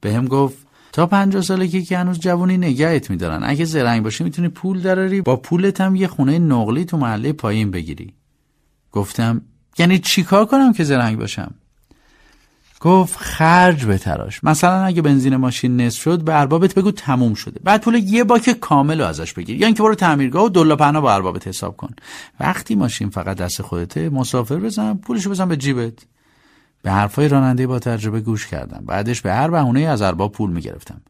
بهم 0.00 0.26
گفت 0.26 0.66
تا 0.92 1.06
پنجاه 1.06 1.42
سالگی 1.42 1.82
که 1.82 1.98
هنوز 1.98 2.18
جوونی 2.18 2.58
نگهت 2.58 3.10
میدارن. 3.10 3.40
اگه 3.44 3.64
زرنگ 3.64 4.02
باشی 4.02 4.24
می‌تونی 4.24 4.48
پول 4.48 4.80
دراری 4.80 5.20
با 5.20 5.36
پولت 5.36 5.80
هم 5.80 5.96
یه 5.96 6.08
خونه 6.08 6.38
نقلی 6.38 6.84
تو 6.84 6.96
محله 6.96 7.32
پایین 7.32 7.70
بگیری. 7.70 8.14
گفتم 8.92 9.42
یعنی 9.78 9.98
چیکار 9.98 10.46
کنم 10.46 10.72
که 10.72 10.84
زرنگ 10.84 11.18
باشم؟ 11.18 11.54
گفت 12.80 13.16
خرج 13.18 13.86
بتراش 13.86 14.44
مثلا 14.44 14.84
اگه 14.84 15.02
بنزین 15.02 15.36
ماشین 15.36 15.80
نصف 15.80 16.02
شد 16.02 16.24
به 16.24 16.40
اربابت 16.40 16.74
بگو 16.74 16.90
تموم 16.90 17.34
شده. 17.34 17.60
بعد 17.64 17.80
پول 17.80 17.94
یه 17.94 18.24
باک 18.24 18.50
کامل 18.50 19.00
رو 19.00 19.06
ازش 19.06 19.32
بگیر. 19.32 19.56
یا 19.56 19.66
اینکه 19.66 19.82
برو 19.82 19.94
تعمیرگاه 19.94 20.44
و 20.44 20.48
دلا 20.48 20.76
پهنا 20.76 21.00
با 21.00 21.14
اربابت 21.14 21.48
حساب 21.48 21.76
کن. 21.76 21.90
وقتی 22.40 22.74
ماشین 22.74 23.10
فقط 23.10 23.36
دست 23.36 23.62
خودته 23.62 24.08
مسافر 24.08 24.56
بزن 24.56 24.94
پولشو 24.94 25.30
بزن 25.30 25.48
به 25.48 25.56
جیبت. 25.56 26.15
به 26.86 26.92
حرفای 26.92 27.28
راننده 27.28 27.66
با 27.66 27.78
تجربه 27.78 28.20
گوش 28.20 28.46
کردم. 28.46 28.84
بعدش 28.86 29.20
به 29.20 29.32
هر 29.32 29.50
بهونه 29.50 29.80
از 29.80 30.02
ارباب 30.02 30.32
پول 30.32 30.50
می‌گرفتم. 30.50 31.00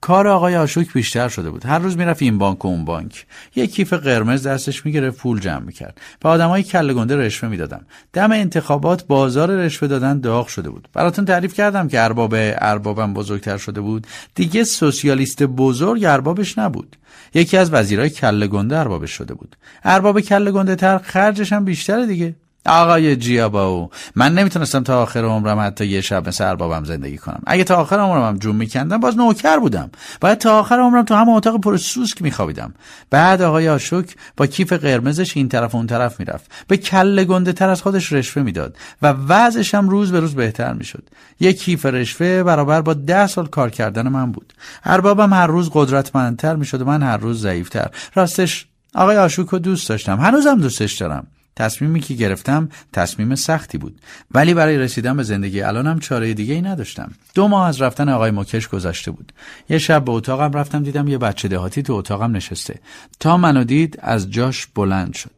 کار 0.00 0.28
آقای 0.28 0.56
آشوک 0.56 0.92
بیشتر 0.92 1.28
شده 1.28 1.50
بود. 1.50 1.66
هر 1.66 1.78
روز 1.78 1.96
می‌رفت 1.96 2.22
این 2.22 2.38
بانک 2.38 2.64
و 2.64 2.68
اون 2.68 2.84
بانک. 2.84 3.26
یه 3.56 3.66
کیف 3.66 3.92
قرمز 3.92 4.46
دستش 4.46 4.86
می‌گرفت 4.86 5.18
پول 5.18 5.40
جمع 5.40 5.64
می‌کرد. 5.64 6.00
به 6.20 6.28
آدمای 6.28 6.62
کله 6.62 6.94
گنده 6.94 7.16
رشوه 7.16 7.48
می‌دادم. 7.48 7.86
دم 8.12 8.32
انتخابات 8.32 9.06
بازار 9.06 9.50
رشوه 9.50 9.88
دادن 9.88 10.20
داغ 10.20 10.46
شده 10.46 10.70
بود. 10.70 10.88
براتون 10.92 11.24
تعریف 11.24 11.54
کردم 11.54 11.88
که 11.88 12.00
ارباب 12.00 12.34
اربابم 12.38 13.14
بزرگتر 13.14 13.56
شده 13.56 13.80
بود. 13.80 14.06
دیگه 14.34 14.64
سوسیالیست 14.64 15.42
بزرگ 15.42 16.04
اربابش 16.04 16.58
نبود. 16.58 16.96
یکی 17.34 17.56
از 17.56 17.72
وزیرای 17.72 18.10
کله 18.10 18.46
گنده 18.46 18.78
اربابش 18.78 19.10
شده 19.10 19.34
بود. 19.34 19.56
ارباب 19.84 20.20
کله 20.20 20.50
گنده 20.50 20.76
تر 20.76 20.98
خرجش 20.98 21.52
هم 21.52 21.64
بیشتره 21.64 22.06
دیگه. 22.06 22.34
آقای 22.66 23.16
جیاباو 23.16 23.90
من 24.14 24.34
نمی‌تونستم 24.34 24.82
تا 24.82 25.02
آخر 25.02 25.24
عمرم 25.24 25.60
حتی 25.60 25.86
یه 25.86 26.00
شب 26.00 26.28
مثل 26.28 26.44
اربابم 26.44 26.84
زندگی 26.84 27.18
کنم. 27.18 27.42
اگه 27.46 27.64
تا 27.64 27.76
آخر 27.76 27.98
عمرم 27.98 28.28
هم 28.28 28.38
جون 28.38 28.56
میکندم 28.56 29.00
باز 29.00 29.16
نوکر 29.16 29.58
بودم. 29.58 29.90
باید 30.20 30.38
تا 30.38 30.58
آخر 30.58 30.80
عمرم 30.80 31.04
تو 31.04 31.14
همه 31.14 31.30
اتاق 31.30 31.60
پر 31.60 31.76
سوسک 31.76 32.22
میخوابیدم. 32.22 32.74
بعد 33.10 33.42
آقای 33.42 33.68
آشوک 33.68 34.16
با 34.36 34.46
کیف 34.46 34.72
قرمزش 34.72 35.36
این 35.36 35.48
طرف 35.48 35.74
و 35.74 35.76
اون 35.76 35.86
طرف 35.86 36.20
می‌رفت. 36.20 36.50
به 36.68 36.76
کله 36.76 37.24
گنده 37.24 37.52
تر 37.52 37.68
از 37.68 37.82
خودش 37.82 38.12
رشوه 38.12 38.42
می‌داد 38.42 38.76
و 39.02 39.06
وضعش 39.06 39.74
هم 39.74 39.88
روز 39.88 40.12
به 40.12 40.20
روز 40.20 40.34
بهتر 40.34 40.72
می‌شد. 40.72 41.02
یه 41.40 41.52
کیف 41.52 41.86
رشوه 41.86 42.42
برابر 42.42 42.80
با 42.80 42.94
ده 42.94 43.26
سال 43.26 43.46
کار 43.46 43.70
کردن 43.70 44.08
من 44.08 44.32
بود. 44.32 44.52
اربابم 44.84 45.32
هر 45.32 45.46
روز 45.46 45.70
قدرتمندتر 45.72 46.56
می‌شد 46.56 46.82
و 46.82 46.84
من 46.84 47.02
هر 47.02 47.16
روز 47.16 47.42
ضعیفتر. 47.42 47.90
راستش 48.14 48.66
آقای 48.94 49.16
آشوک 49.16 49.48
رو 49.48 49.58
دوست 49.58 49.88
داشتم. 49.88 50.20
هنوزم 50.20 50.60
دوستش 50.60 50.92
دارم. 50.92 51.26
تصمیمی 51.56 52.00
که 52.00 52.14
گرفتم 52.14 52.68
تصمیم 52.92 53.34
سختی 53.34 53.78
بود. 53.78 54.00
ولی 54.30 54.54
برای 54.54 54.78
رسیدن 54.78 55.16
به 55.16 55.22
زندگی 55.22 55.62
الانم 55.62 55.98
چاره 55.98 56.34
دیگه 56.34 56.54
ای 56.54 56.62
نداشتم. 56.62 57.12
دو 57.34 57.48
ماه 57.48 57.68
از 57.68 57.82
رفتن 57.82 58.08
آقای 58.08 58.30
مکش 58.30 58.68
گذشته 58.68 59.10
بود. 59.10 59.32
یه 59.68 59.78
شب 59.78 60.04
به 60.04 60.12
اتاقم 60.12 60.52
رفتم 60.52 60.82
دیدم 60.82 61.08
یه 61.08 61.18
بچه 61.18 61.48
دهاتی 61.48 61.82
تو 61.82 61.92
اتاقم 61.92 62.36
نشسته. 62.36 62.80
تا 63.20 63.36
منو 63.36 63.64
دید 63.64 63.98
از 64.02 64.30
جاش 64.30 64.66
بلند 64.66 65.14
شد. 65.14 65.30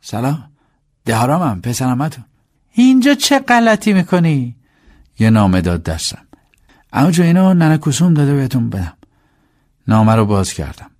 سلام 0.00 0.44
دهارامم 1.04 1.60
پسرمتو 1.60 2.22
اینجا 2.72 3.14
چه 3.14 3.38
غلطی 3.38 3.92
می‌کنی؟ 3.92 4.56
یه 5.18 5.30
نامه 5.30 5.60
داد 5.60 5.82
دستم. 5.82 6.26
اما 6.92 7.08
اینو 7.08 7.54
ننه 7.54 7.78
داده 8.00 8.34
بهتون 8.34 8.70
بدم. 8.70 8.96
نامه 9.88 10.14
رو 10.14 10.26
باز 10.26 10.52
کردم. 10.52 10.90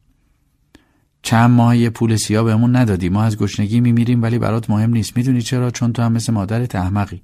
چند 1.24 1.50
ماه 1.50 1.76
یه 1.76 1.90
پول 1.90 2.16
سیاه 2.16 2.44
بهمون 2.44 2.76
ندادی. 2.76 3.08
ما 3.08 3.22
از 3.22 3.38
گشنگی 3.38 3.80
میمیریم 3.80 4.22
ولی 4.22 4.38
برات 4.38 4.70
مهم 4.70 4.90
نیست. 4.90 5.16
می‌دونی 5.16 5.42
چرا؟ 5.42 5.70
چون 5.70 5.92
تو 5.92 6.02
هم 6.02 6.12
مثل 6.12 6.32
مادرت 6.32 6.74
احمقی. 6.74 7.22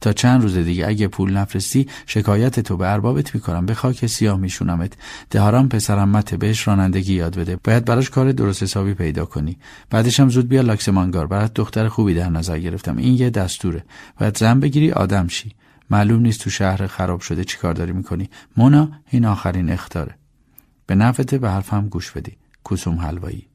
تا 0.00 0.12
چند 0.12 0.42
روز 0.42 0.56
دیگه 0.56 0.86
اگه 0.86 1.08
پول 1.08 1.32
نفرستی 1.32 1.88
شکایت 2.06 2.60
تو 2.60 2.76
به 2.76 2.92
اربابت 2.92 3.34
می‌کنم. 3.34 3.66
به 3.66 3.74
خاک 3.74 4.06
سیاه 4.06 4.38
میشونمت. 4.38 4.92
دهارم 5.30 5.68
پسرم 5.68 6.08
مته 6.08 6.36
بهش 6.36 6.68
رانندگی 6.68 7.14
یاد 7.14 7.38
بده. 7.38 7.56
باید 7.64 7.84
براش 7.84 8.10
کار 8.10 8.32
درست 8.32 8.62
حسابی 8.62 8.94
پیدا 8.94 9.24
کنی. 9.24 9.58
بعدش 9.90 10.20
هم 10.20 10.28
زود 10.28 10.48
بیا 10.48 10.60
لاکس 10.60 10.88
مانگار. 10.88 11.26
برات 11.26 11.54
دختر 11.54 11.88
خوبی 11.88 12.14
در 12.14 12.30
نظر 12.30 12.58
گرفتم. 12.58 12.96
این 12.96 13.14
یه 13.14 13.30
دستوره. 13.30 13.84
باید 14.20 14.38
زن 14.38 14.60
بگیری 14.60 14.92
آدم 14.92 15.28
شی. 15.28 15.52
معلوم 15.90 16.20
نیست 16.22 16.40
تو 16.40 16.50
شهر 16.50 16.86
خراب 16.86 17.20
شده 17.20 17.44
چیکار 17.44 17.74
داری 17.74 17.92
می‌کنی. 17.92 18.30
مونا 18.56 18.90
این 19.10 19.24
آخرین 19.24 19.70
اختاره. 19.70 20.14
به 20.86 20.94
نفته 20.94 21.38
به 21.38 21.50
حرفم 21.50 21.88
گوش 21.88 22.10
بدی. 22.10 22.36
کوسوم 22.68 22.98
حلوایی. 22.98 23.46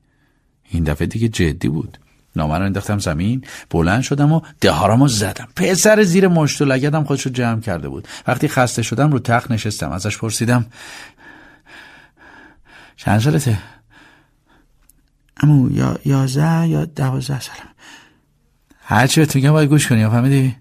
این 0.69 0.83
دفعه 0.83 1.07
دیگه 1.07 1.27
جدی 1.27 1.69
بود. 1.69 1.97
نامه 2.35 2.57
رو 2.57 2.65
انداختم 2.65 2.99
زمین 2.99 3.45
بلند 3.69 4.01
شدم 4.01 4.31
و 4.31 4.41
دهارمو 4.61 5.07
زدم. 5.07 5.47
پسر 5.55 6.03
زیر 6.03 6.27
مشت 6.27 6.61
و 6.61 6.65
لگدم 6.65 7.03
خودشو 7.03 7.29
جمع 7.29 7.61
کرده 7.61 7.89
بود. 7.89 8.07
وقتی 8.27 8.47
خسته 8.47 8.81
شدم 8.81 9.11
رو 9.11 9.19
تخت 9.19 9.51
نشستم. 9.51 9.91
ازش 9.91 10.17
پرسیدم 10.17 10.65
چند 12.95 13.19
سالته؟ 13.19 13.57
امو 15.37 15.71
یا 15.71 15.99
یازده 16.05 16.67
یا 16.67 16.85
دوازده 16.85 17.39
سالم. 17.39 17.69
هرچی 18.79 19.21
بهت 19.21 19.35
میگم 19.35 19.51
باید 19.51 19.69
گوش 19.69 19.87
کنی 19.87 20.07
فهمیدی؟ 20.07 20.55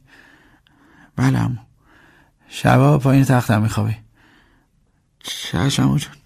بله 1.16 1.38
امو 1.38 1.56
شبا 2.48 2.98
پایین 2.98 3.24
تختم 3.24 3.62
میخوابی. 3.62 3.96
چشم 5.24 5.96
جون 5.96 6.21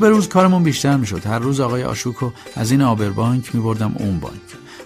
به 0.00 0.08
روز 0.08 0.28
کارمون 0.28 0.62
بیشتر 0.62 0.96
می‌شد. 0.96 1.26
هر 1.26 1.38
روز 1.38 1.60
آقای 1.60 1.84
آشوکو 1.84 2.30
از 2.54 2.70
این 2.70 2.82
آبر 2.82 3.10
بانک 3.10 3.54
می 3.54 3.60
بردم 3.60 3.94
اون 3.98 4.20
بانک. 4.20 4.40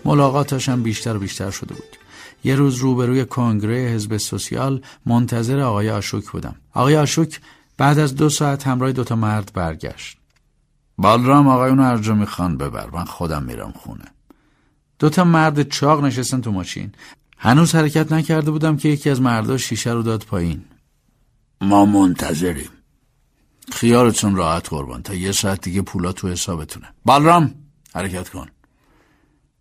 ملاقاتاش 0.05 0.69
هم 0.69 0.83
بیشتر 0.83 1.17
و 1.17 1.19
بیشتر 1.19 1.51
شده 1.51 1.75
بود. 1.75 1.97
یه 2.45 2.55
روز 2.55 2.77
روبروی 2.77 3.25
کنگره 3.25 3.77
حزب 3.77 4.17
سوسیال 4.17 4.83
منتظر 5.07 5.61
آقای 5.61 5.91
آشوک 5.91 6.31
بودم. 6.31 6.55
آقای 6.75 6.97
آشوک 6.97 7.41
بعد 7.77 7.99
از 7.99 8.15
دو 8.15 8.29
ساعت 8.29 8.67
همراه 8.67 8.93
دوتا 8.93 9.17
مرد 9.17 9.51
برگشت. 9.55 10.17
بالرام 10.99 11.49
آقایون 11.49 11.81
ارجامی 11.81 12.27
خان 12.27 12.57
ببر. 12.57 12.91
من 12.93 13.05
خودم 13.05 13.43
میرم 13.43 13.73
خونه. 13.77 14.05
دوتا 14.99 15.25
مرد 15.25 15.69
چاق 15.69 16.05
نشستن 16.05 16.41
تو 16.41 16.53
ماشین. 16.53 16.93
هنوز 17.39 17.75
حرکت 17.75 18.13
نکرده 18.13 18.51
بودم 18.51 18.77
که 18.77 18.89
یکی 18.89 19.11
از 19.11 19.21
مردا 19.21 19.57
شیشه 19.57 19.93
رو 19.93 20.03
داد 20.03 20.25
پایین. 20.25 20.65
ما 21.61 21.85
منتظریم. 21.85 22.69
خیالتون 23.73 24.37
راحت 24.37 24.69
قربان. 24.69 25.03
تا 25.03 25.15
یه 25.15 25.33
ساعت 25.33 25.61
دیگه 25.61 25.83
پولا 25.83 26.13
تو 26.13 26.29
حسابتونه. 26.29 26.87
بالرام 27.05 27.55
حرکت 27.95 28.29
کن. 28.29 28.47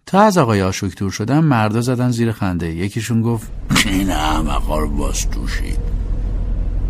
تا 0.05 0.21
از 0.21 0.37
آقای 0.37 0.61
آشوک 0.61 0.97
دور 0.97 1.11
شدم 1.11 1.43
مردا 1.43 1.81
زدن 1.81 2.11
زیر 2.11 2.31
خنده. 2.31 2.75
یکیشون 2.75 3.21
گفت 3.21 3.51
این 3.85 4.11
احمقا 4.11 4.79
رو 4.79 4.89
باز 4.89 5.29
توشید 5.29 5.79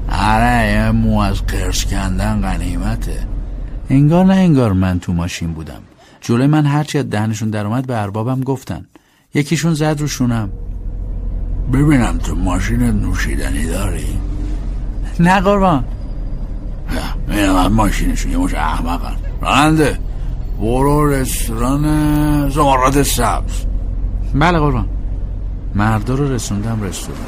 آره 0.10 0.72
یه 0.72 0.92
مو 0.92 1.20
از 1.20 1.42
قرص 1.46 1.86
کندن 1.86 2.42
غنیمته. 2.42 3.28
انگار 3.90 4.26
نه 4.26 4.34
انگار 4.34 4.74
من 4.74 5.00
تو 5.00 5.14
ماشین 5.14 5.54
بودم. 5.54 5.82
جلوی 6.22 6.48
من 6.48 6.66
هرچی 6.66 6.98
از 6.98 7.10
دهنشون 7.10 7.50
در 7.50 7.66
اومد 7.66 7.88
به 7.88 8.02
اربابم 8.02 8.42
گفتن. 8.42 8.88
یکیشون 9.34 9.74
زد 9.74 9.96
رو 10.00 10.08
شونم. 10.08 10.50
ببینم 11.74 12.18
تو 12.18 12.36
ماشین 12.36 12.80
نوشیدنی 12.80 13.66
داری؟ 13.66 14.20
نه 15.20 15.40
قربان. 15.40 15.86
اینم 17.34 17.58
هم 17.58 17.74
ماشینشون 17.74 18.32
یه 18.32 18.38
مش 18.38 18.54
احمقن 18.54 19.16
راننده 19.42 20.00
برو 20.60 21.10
رستوران 21.10 22.50
زمارات 22.50 23.04
سبز 23.04 23.66
بله 24.36 24.60
قربان. 24.60 24.90
مردا 25.76 26.16
رو 26.16 26.34
رسوندم 26.34 26.82
رستوران. 26.84 27.22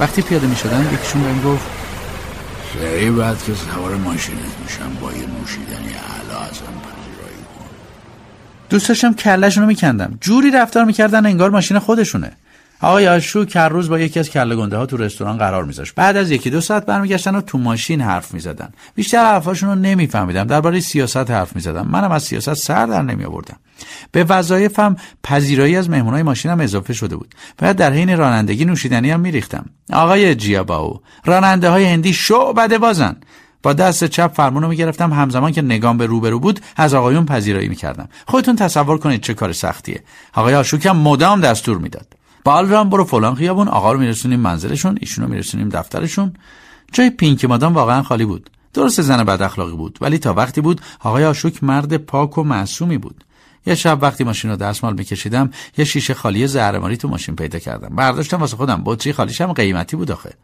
وقتی 0.00 0.22
پیاده 0.22 0.46
می 0.46 0.56
شدن 0.56 0.90
یکیشون 0.94 1.22
بهم 1.22 1.42
گفت 1.42 1.66
سری 2.74 3.10
بعد 3.10 3.42
که 3.42 3.54
سوار 3.54 3.96
ماشینت 3.96 4.38
میشم 4.64 5.00
با 5.00 5.12
یه 5.12 5.18
نوشیدنی 5.18 5.92
علا 5.92 6.38
ازم 6.38 6.54
پذیرایی 6.54 7.42
کن. 7.58 7.64
دوست 8.70 8.88
داشتم 8.88 9.14
کلشون 9.14 9.62
رو 9.62 9.68
میکندم. 9.68 10.18
جوری 10.20 10.50
رفتار 10.50 10.84
می‌کردن 10.84 11.26
انگار 11.26 11.50
ماشین 11.50 11.78
خودشونه. 11.78 12.32
آقای 12.82 13.08
آشوک 13.08 13.56
هر 13.56 13.68
روز 13.68 13.88
با 13.88 13.98
یکی 13.98 14.20
از 14.20 14.30
کله 14.30 14.56
گنده 14.56 14.76
ها 14.76 14.86
تو 14.86 14.96
رستوران 14.96 15.38
قرار 15.38 15.64
میذاشت. 15.64 15.94
بعد 15.94 16.16
از 16.16 16.30
یکی 16.30 16.50
دو 16.50 16.60
ساعت 16.60 16.86
برمیگشتن 16.86 17.34
و 17.34 17.40
تو 17.40 17.58
ماشین 17.58 18.00
حرف 18.00 18.34
می‌زدن. 18.34 18.72
بیشتر 18.94 19.24
حرفاشون 19.24 19.68
رو 19.68 19.74
نمیفهمیدم. 19.74 20.44
درباره 20.44 20.80
سیاست 20.80 21.30
حرف 21.30 21.56
می‌زدم. 21.56 21.88
منم 21.88 22.12
از 22.12 22.22
سیاست 22.22 22.54
سر 22.54 22.86
در 22.86 23.02
نمی 23.02 23.24
آوردم 23.24 23.56
به 24.12 24.24
وظایفم 24.24 24.96
پذیرایی 25.24 25.76
از 25.76 25.90
مهمونای 25.90 26.22
ماشینم 26.22 26.60
اضافه 26.60 26.92
شده 26.92 27.16
بود 27.16 27.34
باید 27.58 27.76
در 27.76 27.92
حین 27.92 28.16
رانندگی 28.18 28.64
نوشیدنی 28.64 29.10
هم 29.10 29.20
میریختم. 29.20 29.64
آقای 29.92 30.34
جیاباو 30.34 31.00
راننده 31.24 31.70
های 31.70 31.84
هندی 31.84 32.12
شعبده 32.12 32.78
بازن. 32.78 33.16
با 33.62 33.72
دست 33.72 34.04
چپ 34.04 34.32
فرمونو 34.34 34.68
می‌گرفتم. 34.68 35.12
همزمان 35.12 35.52
که 35.52 35.62
نگام 35.62 35.98
به 35.98 36.06
روبرو 36.06 36.40
بود 36.40 36.60
از 36.76 36.94
آقایون 36.94 37.26
پذیرایی 37.26 37.68
می‌کردم. 37.68 38.08
خودتون 38.26 38.56
تصور 38.56 38.98
کنید 38.98 39.20
چه 39.20 39.34
کار 39.34 39.52
سختیه. 39.52 40.02
آقای 40.34 40.54
آشوکم 40.54 40.96
مدام 40.96 41.40
دستور 41.40 41.78
می‌داد. 41.78 42.19
بالرام 42.44 42.90
برو 42.90 43.04
فلان 43.04 43.34
خیابون 43.34 43.68
آقا 43.68 43.92
رو 43.92 43.98
میرسونیم 43.98 44.40
منزلشون 44.40 44.98
ایشونو 45.00 45.28
میرسونیم 45.28 45.68
دفترشون. 45.68 46.32
جای 46.92 47.10
پینک 47.10 47.44
مادام 47.44 47.74
واقعا 47.74 48.02
خالی 48.02 48.24
بود. 48.24 48.50
درست 48.74 49.02
زن 49.02 49.24
بد 49.24 49.42
اخلاقی 49.42 49.76
بود 49.76 49.98
ولی 50.00 50.18
تا 50.18 50.34
وقتی 50.34 50.60
بود 50.60 50.80
آقای 51.00 51.24
آشوک 51.24 51.64
مرد 51.64 51.96
پاک 51.96 52.38
و 52.38 52.42
معصومی 52.42 52.98
بود. 52.98 53.24
یه 53.66 53.74
شب 53.74 53.98
وقتی 54.02 54.24
ماشین 54.24 54.50
رو 54.50 54.56
دستمال 54.56 54.94
میکشیدم 54.94 55.50
یه 55.78 55.84
شیشه 55.84 56.14
خالی 56.14 56.46
زهرماری 56.46 56.96
تو 56.96 57.08
ماشین 57.08 57.36
پیدا 57.36 57.58
کردم. 57.58 57.96
برداشتم 57.96 58.36
واسه 58.36 58.56
خودم 58.56 58.82
بطری 58.84 59.12
خالیشم 59.12 59.52
قیمتی 59.52 59.96
بود 59.96 60.10
آخه. 60.10 60.34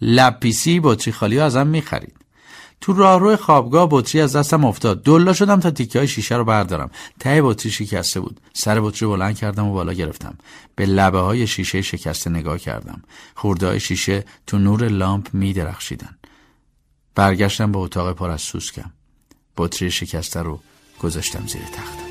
لپیسی 0.00 0.80
بطری 0.82 1.12
خالی 1.12 1.40
ازم 1.40 1.66
می‌خرید. 1.66 2.21
تو 2.82 2.92
راهرو 2.92 3.36
خوابگاه 3.36 3.88
بطری 3.90 4.20
از 4.20 4.36
دستم 4.36 4.64
افتاد. 4.64 5.02
دلا 5.02 5.32
شدم 5.32 5.60
تا 5.60 5.70
تیکه 5.70 5.98
های 5.98 6.08
شیشه 6.08 6.36
رو 6.36 6.44
بردارم. 6.44 6.90
ته 7.20 7.42
بطری 7.42 7.70
شکسته 7.70 8.20
بود. 8.20 8.40
سر 8.52 8.80
بطری 8.80 9.08
بلند 9.08 9.36
کردم 9.38 9.66
و 9.66 9.72
بالا 9.72 9.92
گرفتم. 9.92 10.38
به 10.76 10.86
لبه 10.86 11.18
های 11.18 11.46
شیشه 11.46 11.82
شکسته 11.82 12.30
نگاه 12.30 12.58
کردم. 12.58 13.02
خورده 13.34 13.66
های 13.66 13.80
شیشه 13.80 14.24
تو 14.46 14.58
نور 14.58 14.88
لامپ 14.88 15.28
می 15.32 15.52
درخشیدن 15.52 16.18
برگشتم 17.14 17.72
به 17.72 17.78
اتاق 17.78 18.12
پر 18.12 18.30
از 18.30 18.40
سوسکم. 18.40 18.92
بطری 19.56 19.90
شکسته 19.90 20.42
رو 20.42 20.60
گذاشتم 21.02 21.46
زیر 21.46 21.62
تختم 21.62 22.01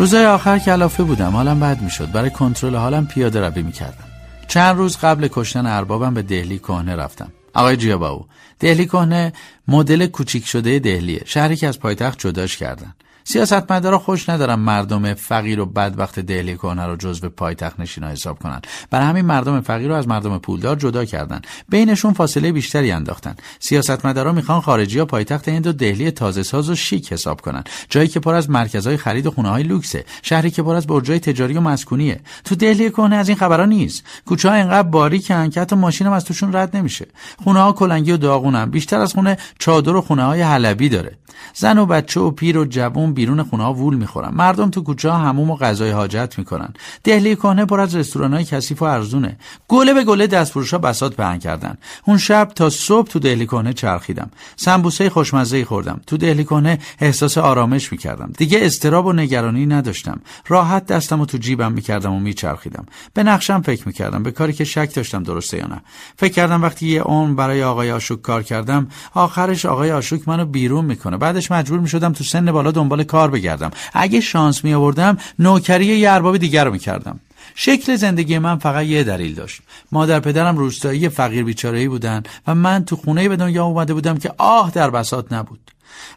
روزای 0.00 0.26
آخر 0.26 0.58
کلافه 0.58 1.02
بودم 1.02 1.30
حالم 1.30 1.60
بد 1.60 1.82
می‌شد. 1.82 2.12
برای 2.12 2.30
کنترل 2.30 2.76
حالم 2.76 3.06
پیاده 3.06 3.40
روی 3.40 3.62
می‌کردم. 3.62 4.04
چند 4.48 4.76
روز 4.76 4.96
قبل 4.96 5.28
کشتن 5.32 5.66
اربابم 5.66 6.14
به 6.14 6.22
دهلی 6.22 6.58
کهنه 6.58 6.96
رفتم. 6.96 7.32
آقای 7.54 7.76
جیاباو 7.76 8.26
دهلی 8.60 8.86
کهنه 8.86 9.32
مدل 9.68 10.06
کوچیک 10.06 10.46
شده 10.46 10.78
دهلیه. 10.78 11.22
شهری 11.26 11.56
که 11.56 11.68
از 11.68 11.80
پایتخت 11.80 12.18
جداش 12.18 12.56
کردن. 12.56 12.94
سیاستمدارا 13.30 13.98
خوش 13.98 14.28
ندارن 14.28 14.54
مردم 14.54 15.14
فقیر 15.14 15.60
و 15.60 15.66
بدبخت 15.66 16.20
دهلی 16.20 16.56
کنه 16.56 16.86
رو 16.86 16.96
جزو 16.96 17.28
پایتخت 17.28 17.80
نشینا 17.80 18.08
حساب 18.08 18.38
کنن. 18.38 18.60
برای 18.90 19.06
همین 19.06 19.24
مردم 19.24 19.60
فقیر 19.60 19.88
رو 19.88 19.94
از 19.94 20.08
مردم 20.08 20.38
پولدار 20.38 20.76
جدا 20.76 21.04
کردن. 21.04 21.40
بینشون 21.68 22.12
فاصله 22.12 22.52
بیشتری 22.52 22.92
انداختن. 22.92 23.34
سیاستمدارا 23.58 24.32
می‌خوان 24.32 24.60
خارجی 24.60 24.98
ها 24.98 25.04
پایتخت 25.04 25.48
این 25.48 25.62
دو 25.62 25.72
دهلی 25.72 26.10
تازه 26.10 26.42
ساز 26.42 26.70
و 26.70 26.74
شیک 26.74 27.12
حساب 27.12 27.40
کنن. 27.40 27.64
جایی 27.88 28.08
که 28.08 28.20
پر 28.20 28.34
از 28.34 28.50
مرکزهای 28.50 28.96
خرید 28.96 29.26
و 29.26 29.30
خونه 29.30 29.48
های 29.48 29.62
لوکسه. 29.62 30.04
شهری 30.22 30.50
که 30.50 30.62
پر 30.62 30.74
از 30.74 30.86
برجای 30.86 31.18
تجاری 31.18 31.54
و 31.54 31.60
مسکونیه. 31.60 32.20
تو 32.44 32.54
دهلی 32.54 32.90
کنه 32.90 33.16
از 33.16 33.28
این 33.28 33.38
خبرا 33.38 33.64
نیست. 33.64 34.04
کوچه 34.26 34.48
ها 34.48 34.54
انقدر 34.54 34.88
باریکن 34.88 35.50
که 35.50 35.60
حتی 35.60 35.76
ماشینم 35.76 36.12
از 36.12 36.24
توشون 36.24 36.56
رد 36.56 36.76
نمیشه. 36.76 37.06
خونه 37.44 37.60
ها 37.60 37.72
کلنگی 37.72 38.12
و 38.12 38.16
داغونن. 38.16 38.70
بیشتر 38.70 39.00
از 39.00 39.12
خونه 39.12 39.36
چادر 39.58 39.96
و 39.96 40.00
خونه 40.00 40.24
های 40.24 40.42
حلبی 40.42 40.88
داره. 40.88 41.16
زن 41.54 41.78
و 41.78 41.86
بچه 41.86 42.20
و 42.20 42.30
پیر 42.30 42.58
و 42.58 42.64
جوون 42.64 43.12
بیرون 43.20 43.42
خونه 43.42 43.64
ها 43.64 43.74
وول 43.74 43.94
می‌خورم 43.94 44.34
مردم 44.34 44.70
تو 44.70 44.80
کوچه 44.82 45.10
ها 45.10 45.18
هموم 45.18 45.50
و 45.50 45.56
غذای 45.56 45.90
حاجت 45.90 46.34
می‌کنن. 46.38 46.68
دهلی 47.04 47.36
کهنه 47.36 47.64
پر 47.64 47.80
از 47.80 47.94
رستوران 47.94 48.34
های 48.34 48.44
کثیف 48.44 48.82
و 48.82 48.84
ارزونه. 48.84 49.36
گله 49.68 49.94
به 49.94 50.04
گله 50.04 50.26
دستفروش 50.26 50.72
ها 50.72 50.78
بساط 50.78 51.14
پهن 51.14 51.38
کردن. 51.38 51.78
اون 52.06 52.18
شب 52.18 52.48
تا 52.54 52.70
صبح 52.70 53.08
تو 53.08 53.18
دهلی 53.18 53.46
کهنه 53.46 53.72
چرخیدم. 53.72 54.30
سمبوسه 54.56 55.10
خوشمزه 55.10 55.64
خوردم. 55.64 56.00
تو 56.06 56.16
دهلی 56.16 56.44
کهنه 56.44 56.78
احساس 57.00 57.38
آرامش 57.38 57.92
می‌کردم. 57.92 58.32
دیگه 58.38 58.58
استراب 58.62 59.06
و 59.06 59.12
نگرانی 59.12 59.66
نداشتم. 59.66 60.20
راحت 60.48 60.86
دستم 60.86 61.20
و 61.20 61.26
تو 61.26 61.38
جیبم 61.38 61.72
می‌کردم 61.72 62.12
و 62.12 62.20
میچرخیدم. 62.20 62.86
به 63.14 63.22
نقشم 63.22 63.60
فکر 63.60 63.86
می‌کردم. 63.86 64.22
به 64.22 64.30
کاری 64.30 64.52
که 64.52 64.64
شک 64.64 64.94
داشتم 64.94 65.22
درسته 65.22 65.56
یا 65.56 65.66
نه. 65.66 65.82
فکر 66.16 66.32
کردم 66.32 66.62
وقتی 66.62 66.86
یه 66.88 67.02
عمر 67.02 67.34
برای 67.34 67.62
آقای 67.62 67.92
آشوک 67.92 68.22
کار 68.22 68.42
کردم 68.42 68.88
آخرش 69.14 69.66
آقای 69.66 69.92
آشوک 69.92 70.28
منو 70.28 70.44
بیرون 70.44 70.84
می‌کنه. 70.84 71.16
بعدش 71.16 71.50
مجبور 71.50 71.80
می‌شدم 71.80 72.12
تو 72.12 72.24
سن 72.24 72.52
بالا 72.52 72.70
دنبال 72.70 73.04
کار 73.12 73.30
بگردم. 73.30 73.70
اگه 73.94 74.20
شانس 74.20 74.64
می 74.64 74.74
آوردم 74.74 75.16
نوکری 75.38 75.86
یه 75.86 76.10
ارباب 76.10 76.36
دیگر 76.36 76.64
رو 76.64 76.72
می‌کردم. 76.72 77.20
شکل 77.54 77.96
زندگی 77.96 78.38
من 78.38 78.58
فقط 78.58 78.84
یه 78.86 79.04
دلیل 79.04 79.34
داشت. 79.34 79.60
مادر 79.92 80.20
پدرم 80.20 80.56
روستایی 80.56 81.08
فقیر 81.08 81.44
بیچاره‌ای 81.44 81.88
بودن 81.88 82.22
و 82.46 82.54
من 82.54 82.84
تو 82.84 82.96
خونه 82.96 83.28
به 83.28 83.36
دنیا 83.36 83.64
اومده 83.64 83.94
بودم 83.94 84.18
که 84.18 84.30
آه 84.38 84.70
در 84.70 84.90
بساط 84.90 85.32
نبود. 85.32 85.70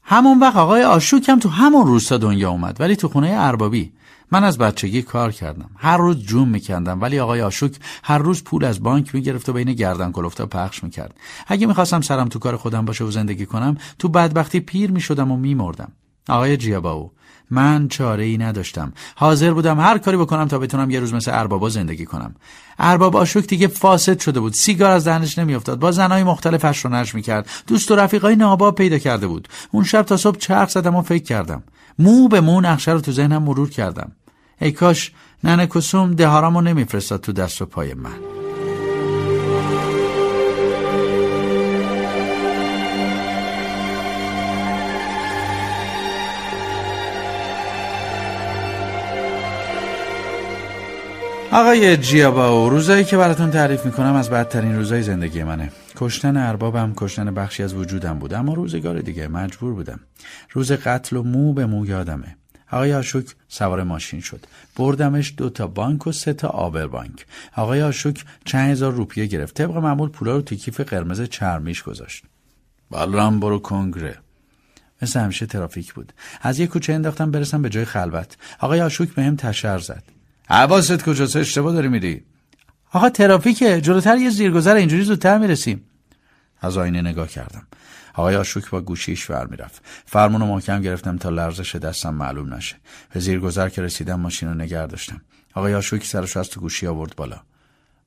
همون 0.04 0.40
وقت 0.40 0.56
آقای 0.56 0.84
آشوک 0.84 1.30
هم 1.30 1.40
تو 1.40 1.50
همون 1.50 1.88
روستا 1.88 2.18
دنیا 2.18 2.50
اومد 2.50 2.82
ولی 2.82 2.96
تو 2.96 3.08
خونه 3.08 3.34
اربابی. 3.38 3.92
من 4.32 4.44
از 4.44 4.58
بچگی 4.58 5.02
کار 5.02 5.32
کردم. 5.32 5.70
هر 5.78 5.98
روز 5.98 6.18
جون 6.26 6.50
میکندم 6.50 7.02
ولی 7.02 7.20
آقای 7.20 7.42
آشوک 7.42 7.76
هر 8.04 8.18
روز 8.18 8.44
پول 8.44 8.64
از 8.66 8.84
بانک 8.84 9.16
می‌گرفت 9.16 9.50
و 9.50 9.54
بین 9.54 9.74
گردن 9.74 10.12
کلفتا 10.12 10.46
پخش 10.46 10.84
می‌کرد. 10.84 11.14
اگه 11.48 11.68
می‌خواستم 11.68 12.02
سرم 12.02 12.28
تو 12.28 12.40
کار 12.40 12.58
خودم 12.58 12.86
باشه 12.86 13.04
و 13.04 13.12
زندگی 13.12 13.46
کنم 13.46 13.78
تو 14.00 14.10
بدبختی 14.10 14.60
پیر 14.60 14.92
می‌شدم 14.92 15.32
و 15.32 15.38
میمردم. 15.38 15.92
آقای 16.30 16.58
جیاباو 16.58 17.12
من 17.50 17.88
چاره 17.88 18.24
ای 18.24 18.38
نداشتم. 18.38 18.94
حاضر 19.16 19.54
بودم 19.54 19.80
هر 19.80 19.98
کاری 19.98 20.18
بکنم 20.18 20.48
تا 20.48 20.60
بتونم 20.60 20.90
یه 20.90 21.00
روز 21.00 21.14
مثل 21.14 21.32
اربابا 21.34 21.70
زندگی 21.70 22.06
کنم. 22.06 22.36
ارباب 22.80 23.16
آشوک 23.16 23.48
دیگه 23.48 23.68
فاسد 23.68 24.20
شده 24.20 24.40
بود. 24.40 24.54
سیگار 24.54 24.92
از 24.92 25.08
دهنش 25.08 25.38
نمیافتاد. 25.38 25.80
با 25.80 25.92
زنهای 25.92 26.24
مختلف 26.24 26.86
رو 26.86 26.92
نش 26.92 27.16
می‌کرد. 27.16 27.50
دوست 27.68 27.92
و 27.92 27.96
رفیقای 27.96 28.36
ناباب 28.36 28.76
پیدا 28.76 28.98
کرده 28.98 29.28
بود. 29.28 29.48
اون 29.72 29.84
شب 29.84 30.02
تا 30.02 30.18
صبح 30.18 30.38
چرخ 30.38 30.70
زدم 30.70 30.96
و 30.96 31.02
فکر 31.02 31.24
کردم. 31.24 31.64
مو 32.00 32.28
به 32.28 32.42
مو 32.42 32.62
نقشه 32.62 32.92
رو 32.92 33.02
تو 33.02 33.12
ذهنم 33.12 33.44
مرور 33.44 33.70
کردم. 33.70 34.12
ای 34.62 34.72
کاش 34.72 35.12
ننه 35.44 35.68
کسوم 35.68 36.14
دهارامو 36.14 36.62
نمیفرستاد 36.62 37.22
تو 37.22 37.32
دست 37.32 37.62
و 37.62 37.66
پای 37.66 37.94
من. 37.94 38.43
آقای 51.56 51.98
جیابا 51.98 52.68
روزایی 52.68 53.04
که 53.04 53.18
براتون 53.18 53.52
تعریف 53.52 53.86
می‌کنم 53.86 54.16
از 54.16 54.30
بدترین 54.30 54.76
روزای 54.76 55.02
زندگی 55.02 55.44
منه. 55.44 55.72
کشتن 55.96 56.38
اربابم 56.38 56.94
کشتن 56.96 57.34
بخشی 57.34 57.64
از 57.64 57.74
وجودم 57.74 58.20
بود 58.20 58.34
اما 58.34 58.54
روزگار 58.54 59.00
دیگه 59.00 59.28
مجبور 59.28 59.74
بودم. 59.74 60.00
روز 60.52 60.72
قتل 60.72 61.18
و 61.18 61.24
مو 61.24 61.54
به 61.54 61.66
مو 61.66 61.86
یادمه. 61.86 62.36
آقای 62.72 62.94
آشوک 62.94 63.26
سوار 63.48 63.84
ماشین 63.84 64.22
شد. 64.22 64.46
بردمش 64.76 65.34
دو 65.38 65.50
تا 65.50 65.68
بانک 65.68 66.08
و 66.08 66.12
سه 66.12 66.34
تا 66.34 66.48
آبر 66.48 66.88
بانک. 66.88 67.26
آقای 67.56 67.82
آشوک 67.82 68.26
چند 68.46 68.72
هزار 68.72 68.92
روپیه 68.92 69.26
گرفت. 69.26 69.54
طبق 69.54 69.78
معمول 69.78 70.10
پولا 70.10 70.36
رو 70.36 70.42
تو 70.42 70.56
کیف 70.56 70.82
قرمز 70.82 71.22
چرمیش 71.22 71.84
گذاشت. 71.84 72.24
بالرام 72.90 73.40
برو 73.40 73.60
کنگره. 73.60 74.18
مثل 75.02 75.20
همیشه 75.20 75.46
ترافیک 75.46 75.94
بود. 75.94 76.14
از 76.42 76.60
یه 76.60 76.68
کوچه 76.68 76.94
انداختم 76.94 77.32
برسم 77.32 77.62
به 77.62 77.70
جای 77.70 77.86
خلوت. 77.86 78.38
آقای 78.60 78.82
آشوک 78.82 79.10
بهم 79.10 79.36
تشر 79.36 79.80
زد. 79.80 80.04
حواست 80.50 81.04
کجاست 81.04 81.36
اشتباه 81.36 81.74
داری 81.74 81.88
میری 81.88 82.26
آقا 82.92 83.10
ترافیکه 83.10 83.82
جلوتر 83.82 84.18
یه 84.18 84.30
زیرگذر 84.30 84.76
اینجوری 84.76 85.04
زودتر 85.04 85.38
می‌رسیم. 85.38 85.84
از 86.62 86.78
آینه 86.78 87.02
نگاه 87.02 87.28
کردم. 87.28 87.68
آقای 88.14 88.36
آشوک 88.36 88.70
با 88.70 88.82
گوشیش 88.82 89.30
ور 89.30 89.48
می‌رفت. 89.48 89.82
فرمون 90.06 90.42
رو 90.42 90.48
محکم 90.48 90.82
گرفتم 90.82 91.18
تا 91.18 91.30
لرزش 91.30 91.76
دستم 91.76 92.14
معلوم 92.14 92.54
نشه. 92.54 92.76
به 93.14 93.20
زیرگذر 93.20 93.70
که 93.70 93.82
رسیدم 93.82 94.20
ماشین 94.20 94.50
رو 94.50 94.56
نگه 94.56 94.88
داشتم. 94.88 95.22
آقای 95.54 95.76
آشوک 95.76 96.06
سرش 96.06 96.38
از 96.38 96.50
تو 96.50 96.60
گوشی 96.60 96.88
آورد 96.88 97.16
بالا. 97.16 97.42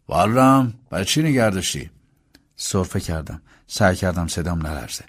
والرام 0.09 0.75
برای 0.91 1.05
چی 1.05 1.23
نگه 1.23 1.51
داشتی؟ 1.51 1.91
سرفه 2.57 3.01
کردم. 3.01 3.43
سعی 3.67 3.97
کردم 3.97 4.27
صدام 4.27 4.67
نلرزه. 4.67 5.05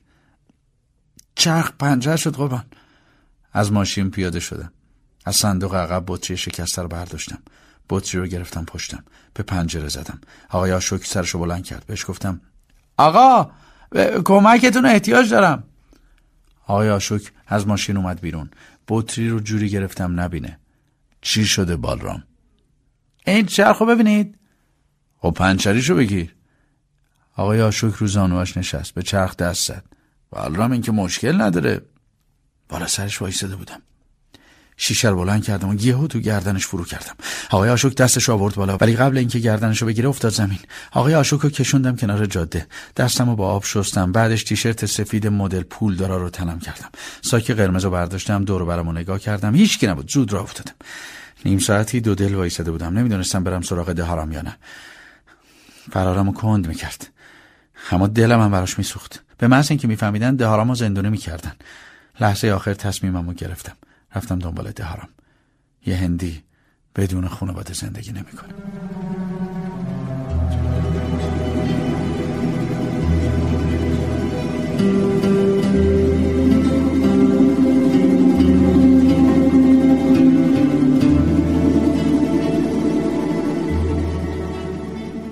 چرخ 1.35 1.71
پنجه 1.79 2.15
شد 2.15 2.35
قربان. 2.35 2.65
از 3.53 3.71
ماشین 3.71 4.11
پیاده 4.11 4.39
شدم. 4.39 4.71
از 5.27 5.35
صندوق 5.35 5.75
عقب 5.75 6.03
بطری 6.07 6.37
شکسته 6.37 6.81
رو 6.81 6.87
برداشتم. 6.87 7.39
بطری 7.89 8.21
رو 8.21 8.27
گرفتم 8.27 8.65
پشتم. 8.65 9.03
به 9.33 9.43
پنجره 9.43 9.87
زدم. 9.87 10.21
آقای 10.49 10.71
آشوک 10.73 11.05
سرش 11.05 11.29
رو 11.29 11.39
بلند 11.39 11.63
کرد. 11.63 11.85
بهش 11.85 12.05
گفتم 12.05 12.41
آقا 12.97 13.51
کمکتون 14.25 14.85
احتیاج 14.85 15.29
دارم. 15.29 15.63
آقای 16.67 16.89
آشوک 16.89 17.31
از 17.47 17.67
ماشین 17.67 17.97
اومد 17.97 18.21
بیرون. 18.21 18.49
بطری 18.87 19.29
رو 19.29 19.39
جوری 19.39 19.69
گرفتم 19.69 20.19
نبینه. 20.19 20.59
چی 21.21 21.45
شده 21.45 21.75
بالرام؟ 21.75 22.23
این 23.25 23.45
چرخو 23.45 23.85
ببینید. 23.85 24.37
خب 25.17 25.31
پنچریشو 25.31 25.95
بگیر. 25.95 26.35
آقای 27.35 27.61
آشوک 27.61 27.95
رو 27.95 28.07
زانوش 28.07 28.57
نشست. 28.57 28.93
به 28.93 29.03
چرخ 29.03 29.35
دست 29.35 29.67
زد. 29.67 29.83
بالرام 30.29 30.71
این 30.71 30.81
که 30.81 30.91
مشکل 30.91 31.41
نداره. 31.41 31.81
بالا 32.69 32.87
سرش 32.87 33.21
وایستاده 33.21 33.55
بودم. 33.55 33.81
شیشه 34.77 35.09
رو 35.09 35.17
بلند 35.17 35.43
کردم 35.43 35.69
و 35.69 35.75
یهو 35.75 36.07
تو 36.07 36.19
گردنش 36.19 36.65
فرو 36.67 36.85
کردم. 36.85 37.15
آقای 37.49 37.69
آشوک 37.69 37.95
دستش 37.95 38.29
آورد 38.29 38.55
بالا 38.55 38.77
ولی 38.81 38.95
قبل 38.95 39.17
اینکه 39.17 39.39
گردنش 39.39 39.81
رو 39.81 39.87
بگیره 39.87 40.09
افتاد 40.09 40.31
زمین. 40.31 40.59
آقای 40.91 41.15
آشوک 41.15 41.41
رو 41.41 41.49
کشوندم 41.49 41.95
کنار 41.95 42.25
جاده. 42.25 42.67
دستم 42.97 43.29
رو 43.29 43.35
با 43.35 43.49
آب 43.49 43.63
شستم 43.65 44.11
بعدش 44.11 44.43
تیشرت 44.43 44.85
سفید 44.85 45.27
مدل 45.27 45.63
پول 45.63 45.95
دارا 45.95 46.17
رو 46.17 46.29
تنم 46.29 46.59
کردم. 46.59 46.89
ساک 47.21 47.51
قرمز 47.51 47.83
رو 47.83 47.91
برداشتم 47.91 48.45
دور 48.45 48.65
برم 48.65 48.87
و 48.87 48.91
نگاه 48.91 49.19
کردم. 49.19 49.55
هیچ 49.55 49.79
کی 49.79 49.87
نبود 49.87 50.11
زود 50.11 50.33
را 50.33 50.41
افتادم. 50.41 50.75
نیم 51.45 51.59
ساعتی 51.59 52.01
دو 52.01 52.15
دل 52.15 52.35
وایساده 52.35 52.71
بودم. 52.71 52.97
نمی‌دونستم 52.97 53.43
برم 53.43 53.61
سراغ 53.61 53.91
دهارم 53.91 54.31
یا 54.31 54.41
نه. 54.41 54.57
فرارم 55.91 56.33
کند 56.33 56.67
می‌کرد. 56.67 57.09
اما 57.91 58.07
دلم 58.07 58.41
هم 58.41 58.51
براش 58.51 58.77
میسوخت. 58.77 59.21
به 59.37 59.47
محض 59.47 59.71
اینکه 59.71 59.87
میفهمیدن 59.87 60.35
دهارامو 60.35 60.75
زندونی 60.75 61.09
می‌کردن. 61.09 61.53
لحظه 62.19 62.49
آخر 62.51 62.73
تصمیممو 62.73 63.33
گرفتم. 63.33 63.73
رفتم 64.17 64.39
دنبال 64.39 64.71
دهارم 64.71 65.09
یه 65.85 65.95
هندی 65.95 66.43
بدون 66.95 67.27
خانواده 67.27 67.73
زندگی 67.73 68.11
نمی‌کنه. 68.11 68.53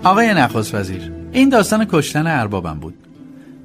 آقای 0.03 0.33
نخست 0.33 0.75
وزیر 0.75 1.11
این 1.31 1.49
داستان 1.49 1.85
کشتن 1.85 2.27
اربابم 2.27 2.79
بود. 2.79 2.93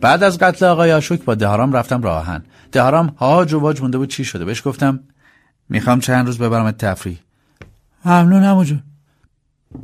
بعد 0.01 0.23
از 0.23 0.39
قتل 0.39 0.67
آقای 0.67 0.93
آشوک 0.93 1.25
با 1.25 1.35
دهارام 1.35 1.73
رفتم 1.73 2.03
راهن. 2.03 2.43
دهارام 2.73 3.07
هاج 3.07 3.53
و 3.53 3.59
واج 3.59 3.81
مونده 3.81 3.99
بود 3.99 4.09
چی 4.09 4.25
شده 4.25 4.45
بهش 4.45 4.67
گفتم. 4.67 5.01
می‌خوام 5.71 6.01
چند 6.01 6.27
روز 6.27 6.39
ببرم 6.39 6.71
تفریح. 6.71 7.19
ممنون 8.05 8.43
همونجا 8.43 8.77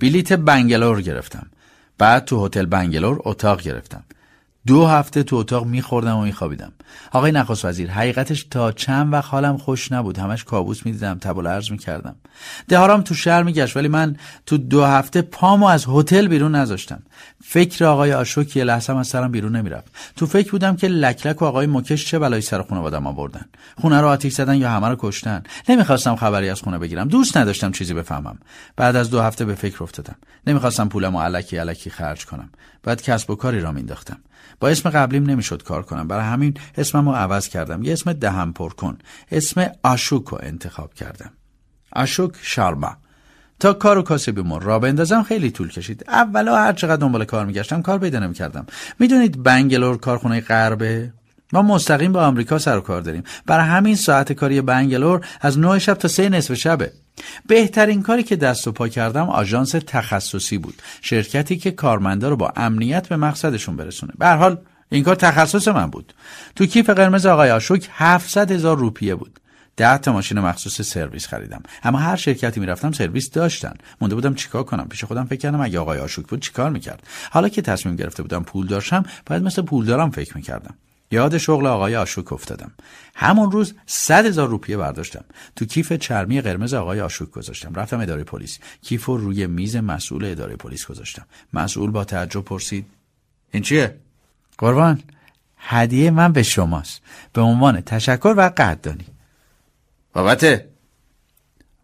بلیت 0.01 0.33
بنگلور 0.33 1.03
گرفتم. 1.03 1.47
بعد 1.99 2.25
تو 2.25 2.47
هتل 2.47 2.67
بنگلور 2.67 3.21
اتاق 3.25 3.63
گرفتم. 3.63 4.05
دو 4.67 4.87
هفته 4.87 5.23
تو 5.23 5.37
اتاق 5.37 5.67
میخوردم 5.67 6.17
و 6.17 6.23
میخوابیدم. 6.23 6.73
آقای 7.13 7.33
نخست 7.33 7.65
وزیر 7.65 7.91
حقیقتش 7.91 8.45
تا 8.45 8.73
چند 8.73 9.13
وقت 9.13 9.31
حالم 9.31 9.57
خوش 9.57 9.93
نبود. 9.93 10.19
همش 10.19 10.45
کابوس 10.45 10.87
می‌دیدم 10.87 11.19
تب 11.19 11.37
و 11.37 11.43
لرز 11.43 11.71
می‌کردم. 11.71 12.17
دهارم 12.69 13.03
تو 13.03 13.15
شهر 13.15 13.43
میگشت 13.43 13.77
ولی 13.77 13.89
من 13.89 14.17
تو 14.47 14.59
دو 14.59 14.85
هفته 14.85 15.23
پامو 15.23 15.67
از 15.67 15.85
هتل 15.89 16.29
بیرون 16.29 16.55
نذاشتم. 16.55 17.03
فکر 17.45 17.85
آقای 17.85 18.13
آشوک 18.13 18.57
یه 18.57 18.65
لحظه 18.65 18.97
از 18.97 19.07
سرم 19.07 19.33
بیرون 19.33 19.57
نمی‌رفت. 19.57 19.93
تو 20.17 20.27
فکر 20.27 20.51
بودم 20.51 20.77
که 20.77 20.89
لکلک 20.89 21.43
و 21.43 21.45
آقای 21.45 21.67
مکش 21.67 22.07
چه 22.07 22.19
بلایی 22.19 22.43
سر 22.43 22.63
خانوادم 22.63 23.07
آوردن؟ 23.07 23.47
خونه 23.81 24.01
رو 24.01 24.09
آتیش 24.09 24.35
زدن 24.35 24.55
یا 24.55 24.71
همه 24.71 24.89
رو 24.89 24.97
کشتن؟ 24.99 25.43
نمی‌خواستم 25.69 26.17
خبری 26.17 26.49
از 26.51 26.61
خونه 26.61 26.79
بگیرم. 26.79 27.09
دوست 27.09 27.37
نداشتم 27.37 27.73
چیزی 27.73 27.95
بفهمم. 27.95 28.39
بعد 28.77 28.97
از 28.97 29.11
دو 29.11 29.21
هفته 29.21 29.45
به 29.45 29.55
فکر 29.55 29.83
افتادم. 29.83 30.17
نمی‌خواستم 30.47 30.89
پولمو 30.89 31.21
علکی 31.21 31.57
علکی 31.57 31.91
خرج 31.91 32.27
کنم. 32.27 32.51
بعد 32.83 33.03
کسب 33.03 33.31
و 33.31 33.35
کاری 33.35 33.61
را 33.61 33.73
مینداختم 33.73 34.19
با 34.61 34.69
اسم 34.69 34.91
قبلیم 34.91 35.31
نمی‌شد 35.31 35.63
کار 35.63 35.83
کنم. 35.83 36.09
برای 36.09 36.25
همین 36.25 36.55
اسمم 36.79 37.09
رو 37.09 37.15
عوض 37.15 37.49
کردم. 37.49 37.83
یه 37.83 37.93
اسم 37.93 38.13
دهم 38.13 38.53
پر 38.53 38.73
کن. 38.73 38.99
اسم 39.31 39.67
آشوک 39.83 40.29
رو 40.29 40.39
انتخاب 40.43 40.95
کردم. 40.95 41.31
آشوک 41.93 42.33
شارما 42.43 42.97
تا 43.61 43.73
کار 43.73 43.99
و 43.99 44.03
کاسبی 44.03 44.43
من 44.43 44.61
را 44.61 44.79
بندازم 44.79 45.23
خیلی 45.23 45.51
طول 45.51 45.69
کشید. 45.69 46.05
اولا 46.09 46.57
هر 46.57 46.73
چقدر 46.73 46.97
دنبال 46.97 47.25
کار 47.25 47.47
میگشتم 47.47 47.83
کار 47.83 47.99
پیدا 47.99 48.19
نمی‌کردم. 48.19 48.67
می‌دونید 48.99 49.43
بنگلور 49.43 49.99
کارخونه 49.99 50.41
غربه؟ 50.41 51.13
ما 51.53 51.63
مستقیم 51.63 52.13
با 52.13 52.27
آمریکا 52.27 52.59
سر 52.59 52.79
و 52.79 52.81
کار 52.81 53.01
داریم. 53.01 53.23
برای 53.47 53.67
همین 53.67 53.97
ساعت 53.97 54.33
کاری 54.33 54.61
بنگلور 54.61 55.27
از 55.41 55.59
9 55.59 55.79
شب 55.79 55.95
تا 55.95 56.09
سه 56.09 56.29
نصف 56.29 56.55
شبه. 56.55 56.93
بهترین 57.47 58.03
کاری 58.03 58.23
که 58.23 58.37
دست 58.37 58.69
و 58.69 58.73
پا 58.73 58.89
کردم 58.89 59.29
آژانس 59.29 59.71
تخصصی 59.71 60.59
بود. 60.59 60.83
شرکتی 61.03 61.57
که 61.57 61.71
کارمندا 61.71 62.29
رو 62.29 62.37
با 62.37 62.53
امنیت 62.57 63.09
به 63.09 63.17
مقصدشون 63.17 63.77
برسونه. 63.77 64.13
به 64.19 64.29
حال 64.29 64.59
این 64.89 65.05
کار 65.05 65.15
تخصص 65.15 65.69
من 65.69 65.87
بود. 65.87 66.15
تو 66.57 66.67
کیف 66.67 66.91
قرمز 66.91 67.27
آقای 67.27 67.51
آشوک 67.51 67.89
700 67.93 68.51
هزار 68.51 68.79
روپیه 68.79 69.15
بود. 69.15 69.41
ده 69.77 69.99
تا 69.99 70.13
ماشین 70.13 70.41
مخصوص 70.41 70.81
سرویس 70.81 71.27
خریدم. 71.27 71.63
اما 71.83 71.99
هر 71.99 72.17
شرکتی 72.17 72.61
می‌رفتم 72.61 72.93
سرویس 72.93 73.31
داشتن. 73.31 73.75
مونده 74.01 74.15
بودم 74.15 74.35
چیکار 74.35 74.63
کنم؟ 74.63 74.89
پیش 74.89 75.05
خودم 75.05 75.25
فکر 75.25 75.39
کردم 75.39 75.61
اگه 75.61 75.79
آقای 75.79 75.99
آشوک 75.99 76.27
بود 76.27 76.41
چیکار 76.41 76.71
می‌کرد؟ 76.71 77.03
حالا 77.31 77.49
که 77.49 77.63
تصمیم 77.63 77.97
گرفته 77.97 78.23
بودم 78.23 78.43
پول 78.43 78.67
داشتم 78.67 79.05
باید 79.27 79.43
مثل 79.43 79.63
پول 79.63 79.85
دارم 79.85 80.11
فکر 80.11 80.37
می‌کردم. 80.37 80.75
یاد 81.11 81.39
شغل 81.39 81.67
آقای 81.67 81.97
آشوک 81.97 82.33
افتادم. 82.33 82.73
همون 83.15 83.51
روز 83.51 83.75
صد 83.87 84.27
هزار 84.27 84.49
روپیه 84.49 84.77
برداشتم. 84.77 85.25
تو 85.57 85.65
کیف 85.65 85.93
چرمی 85.93 86.41
قرمز 86.41 86.75
آقای 86.75 87.01
آشوک 87.01 87.31
گذاشتم. 87.31 87.75
رفتم 87.75 88.01
اداره 88.01 88.25
پلیس. 88.25 88.59
کیف 88.83 89.05
رو 89.05 89.17
روی 89.17 89.47
میز 89.47 89.77
مسئول 89.77 90.25
اداره 90.25 90.57
پلیس 90.57 90.87
گذاشتم. 90.87 91.27
مسئول 91.53 91.91
با 91.91 92.05
تعجب 92.05 92.41
پرسید 92.41 92.87
این 93.51 93.63
چیه؟ 93.63 93.97
قربان 94.59 95.03
هدیه 95.57 96.11
من 96.11 96.33
به 96.33 96.43
شماست. 96.43 97.01
به 97.33 97.41
عنوان 97.41 97.81
تشکر 97.81 98.35
و 98.37 98.53
قدردانی. 98.57 99.07
بابت؟ 100.13 100.65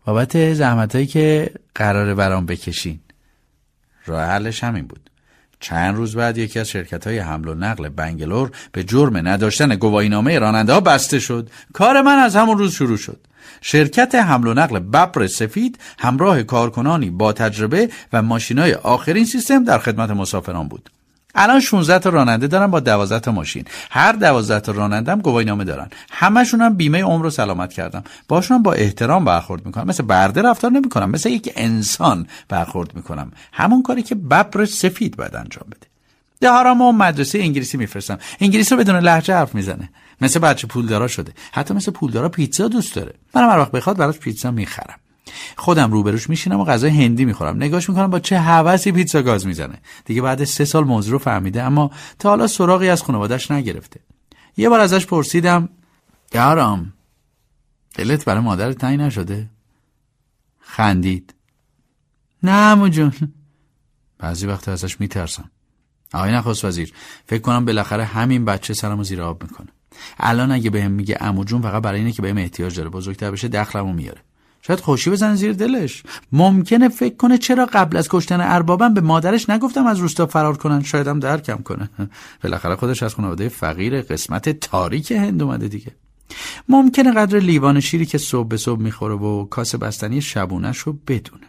بابت 0.05 0.55
زحمتهایی 0.55 1.07
که 1.07 1.53
قراره 1.75 2.15
برام 2.15 2.47
بکشین. 2.47 3.01
راه 4.07 4.25
حلش 4.25 4.65
همین 4.65 4.87
بود. 4.87 5.11
چند 5.63 5.97
روز 5.97 6.17
بعد 6.17 6.39
یکی 6.39 6.59
از 6.59 6.69
شرکت 6.69 7.07
های 7.07 7.19
حمل 7.19 7.49
و 7.49 7.55
نقل 7.55 7.89
بنگلور 7.89 8.51
به 8.73 8.85
جرم 8.85 9.29
نداشتن 9.29 9.77
گواهینامه 9.77 10.39
راننده 10.39 10.73
ها 10.73 10.81
بسته 10.81 11.19
شد. 11.19 11.51
کار 11.73 12.03
من 12.03 12.19
از 12.19 12.37
همون 12.37 12.59
روز 12.59 12.73
شروع 12.75 12.97
شد. 12.97 13.21
شرکت 13.61 14.15
حمل 14.15 14.47
و 14.47 14.55
نقل 14.55 14.79
ببر 14.79 15.27
سفید 15.27 15.79
همراه 15.99 16.43
کارکنانی 16.43 17.11
با 17.11 17.33
تجربه 17.33 17.91
و 18.13 18.23
ماشینای 18.23 18.75
آخرین 18.75 19.25
سیستم 19.25 19.65
در 19.65 19.79
خدمت 19.79 20.11
مسافران 20.11 20.69
بود. 20.69 20.91
الان 21.35 21.61
16 21.61 21.99
تا 21.99 22.11
راننده 22.11 22.47
دارن 22.47 22.67
با 22.67 22.81
12 22.81 23.21
تا 23.21 23.33
ماشین. 23.33 23.65
هر 23.91 24.13
12 24.13 24.61
تا 24.61 24.73
راننده 24.73 25.13
هم 25.13 25.21
گواهینامه 25.21 25.65
دارن. 25.65 25.89
همشون 26.11 26.61
هم 26.61 26.75
بیمه 26.75 27.03
عمر 27.03 27.27
و 27.27 27.31
سلامت 27.31 27.73
کردم 27.73 28.05
باشون 28.29 28.63
با 28.63 28.73
احترام 28.73 29.25
برخورد 29.25 29.67
می‌کنم 29.67 29.87
مثل 29.87 30.03
برده 30.03 30.43
رفتار 30.43 30.71
نمی‌کنم. 30.71 31.11
مثل 31.11 31.31
یک 31.31 31.53
انسان 31.57 32.27
برخورد 32.49 32.95
می‌کنم. 32.95 33.33
همون 33.53 33.83
کاری 33.83 34.03
که 34.03 34.15
ببر 34.15 34.65
سفید 34.65 35.17
باید 35.17 35.37
انجام 35.37 35.65
بده. 35.67 35.87
دهارم 36.41 36.81
و 36.81 36.93
مدرسه 36.93 37.39
انگلیسی 37.39 37.77
میفرستم. 37.77 38.19
انگلیسی 38.41 38.75
رو 38.75 38.81
بدون 38.81 38.97
لهجه 38.97 39.35
حرف 39.35 39.55
می‌زنه. 39.55 39.89
مثل 40.21 40.41
بچه 40.41 40.67
پولدارا 40.67 41.09
شده. 41.09 41.33
حتی 41.53 41.75
مثل 41.75 41.93
پولدارا 41.93 42.29
پیتزا 42.29 42.69
دوست 42.69 42.95
داره. 42.95 43.15
منم 43.35 43.51
هر 43.51 43.59
وقت 43.59 43.71
بخواد 43.71 43.97
براش 43.97 44.19
پیتزا 44.19 44.51
می‌خرم. 44.51 44.99
خودم 45.57 45.93
روبروش 45.93 46.31
میشینم 46.31 46.61
و 46.61 46.65
غذای 46.65 47.05
هندی 47.05 47.25
می‌خورم. 47.25 47.57
نگاش 47.57 47.89
می‌کنم 47.89 48.11
با 48.11 48.21
چه 48.21 48.39
هوسی 48.39 48.93
پیتزا 48.93 49.23
گاز 49.23 49.47
می‌زنه. 49.47 49.79
دیگه 50.05 50.23
بعد 50.23 50.45
سه 50.45 50.65
سال 50.65 50.85
موضوع 50.85 51.13
رو 51.13 51.19
فهمیده 51.19 51.63
اما 51.63 51.91
تا 52.19 52.29
حالا 52.29 52.47
سراغی 52.47 52.89
از 52.89 53.03
خانوادش 53.03 53.51
نگرفته. 53.51 54.01
یه 54.57 54.69
بار 54.69 54.81
ازش 54.81 55.07
پرسیدم 55.07 55.69
یارم 56.35 56.93
دلت 57.95 58.25
برای 58.25 58.41
مادر 58.41 58.73
تنگ 58.73 59.01
نشده؟ 59.01 59.51
خندید. 60.61 61.35
نه 62.43 63.11
بعضی 64.19 64.47
وقت 64.47 64.69
ازش 64.69 65.01
میترسم. 65.01 65.51
آقای 66.15 66.33
نخواست 66.33 66.65
وزیر 66.65 66.93
فکر 67.27 67.43
کنم 67.43 67.65
بالاخره 67.65 68.05
همین 68.05 68.45
بچه 68.45 68.75
سرمو 68.75 69.05
زیر 69.05 69.23
آب 69.23 69.43
می‌کنه. 69.43 69.69
الان 70.19 70.53
اگه 70.53 70.71
بهم 70.71 70.91
میگه 70.91 71.15
عمو 71.15 71.45
جون 71.45 71.63
فقط 71.63 71.83
برای 71.83 71.99
اینه 71.99 72.13
که 72.13 72.23
بهم 72.23 72.39
احتیاج 72.39 72.77
داره. 72.77 72.91
بزرگتر 72.91 73.31
بشه 73.31 73.49
دخلمو 73.49 73.93
میاره. 73.93 74.21
شاید 74.63 74.81
خوشی 74.81 75.11
بزن 75.11 75.35
زیر 75.35 75.53
دلش. 75.53 76.03
ممکنه 76.33 76.89
فکر 76.89 77.17
کنه 77.17 77.39
چرا 77.39 77.67
قبل 77.67 77.97
از 77.97 78.09
کشتن 78.09 78.41
اربابم 78.41 78.95
به 78.95 79.01
مادرش 79.01 79.51
نگفتم 79.51 79.87
از 79.87 79.99
روستا 79.99 80.27
فرار 80.27 80.57
کنن. 80.57 80.83
شایدم 80.83 81.21
درکم 81.21 81.57
کنه. 81.57 81.91
بالاخره 82.43 82.77
خودش 82.77 83.03
از 83.03 83.15
خانواده 83.15 83.49
فقیر 83.49 84.03
قسمت 84.03 84.49
تاریک 84.49 85.13
هند 85.13 85.43
اومده 85.43 85.69
دیگه. 85.69 85.93
ممکنه 86.69 87.13
قدر 87.13 87.39
لیوان 87.39 87.81
شیری 87.81 88.07
که 88.07 88.19
صبح 88.19 88.49
به 88.49 88.57
صبح 88.57 88.81
می‌خوره 88.81 89.15
و 89.15 89.45
کاسه 89.45 89.79
بستنی 89.79 90.23
شبونش 90.23 90.79
رو 90.79 90.93
بدونه. 90.93 91.47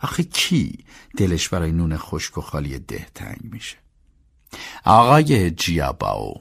آخه 0.00 0.22
کی 0.22 0.78
دلش 1.16 1.48
برای 1.48 1.72
نون 1.72 1.96
خشک 1.96 2.38
و 2.38 2.40
خالی 2.40 2.78
ده 2.78 3.06
تنگ 3.14 3.40
میشه؟ 3.42 3.76
آقای 4.84 5.50
جیاباو 5.50 6.40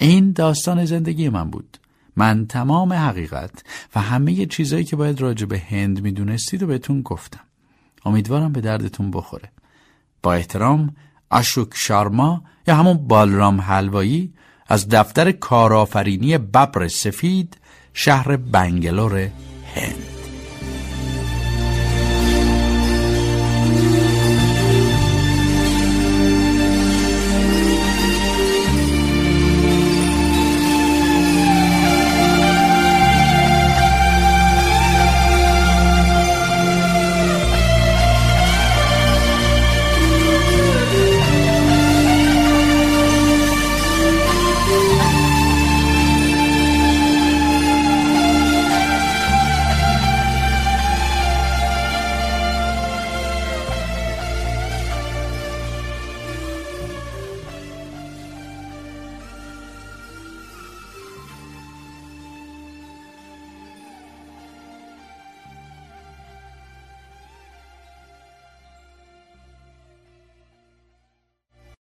این 0.00 0.32
داستان 0.32 0.84
زندگی 0.84 1.28
من 1.28 1.50
بود. 1.50 1.78
من 2.16 2.46
تمام 2.46 2.92
حقیقت 2.92 3.50
و 3.94 4.00
همه 4.00 4.46
چیزایی 4.46 4.84
که 4.84 4.96
باید 4.96 5.20
راجع 5.20 5.46
به 5.46 5.58
هند 5.58 6.02
می‌دونستید 6.02 6.62
و 6.62 6.66
بهتون 6.66 7.02
گفتم. 7.02 7.40
امیدوارم 8.04 8.52
به 8.52 8.60
دردتون 8.60 9.10
بخوره. 9.10 9.52
با 10.22 10.34
احترام 10.34 10.96
اشوک 11.30 11.68
شارما 11.74 12.44
یا 12.66 12.74
همون 12.74 13.08
بالرام 13.08 13.60
حلوایی 13.60 14.34
از 14.66 14.88
دفتر 14.88 15.32
کارآفرینی 15.32 16.38
ببر 16.38 16.88
سفید 16.88 17.56
شهر 17.92 18.36
بنگلور 18.36 19.30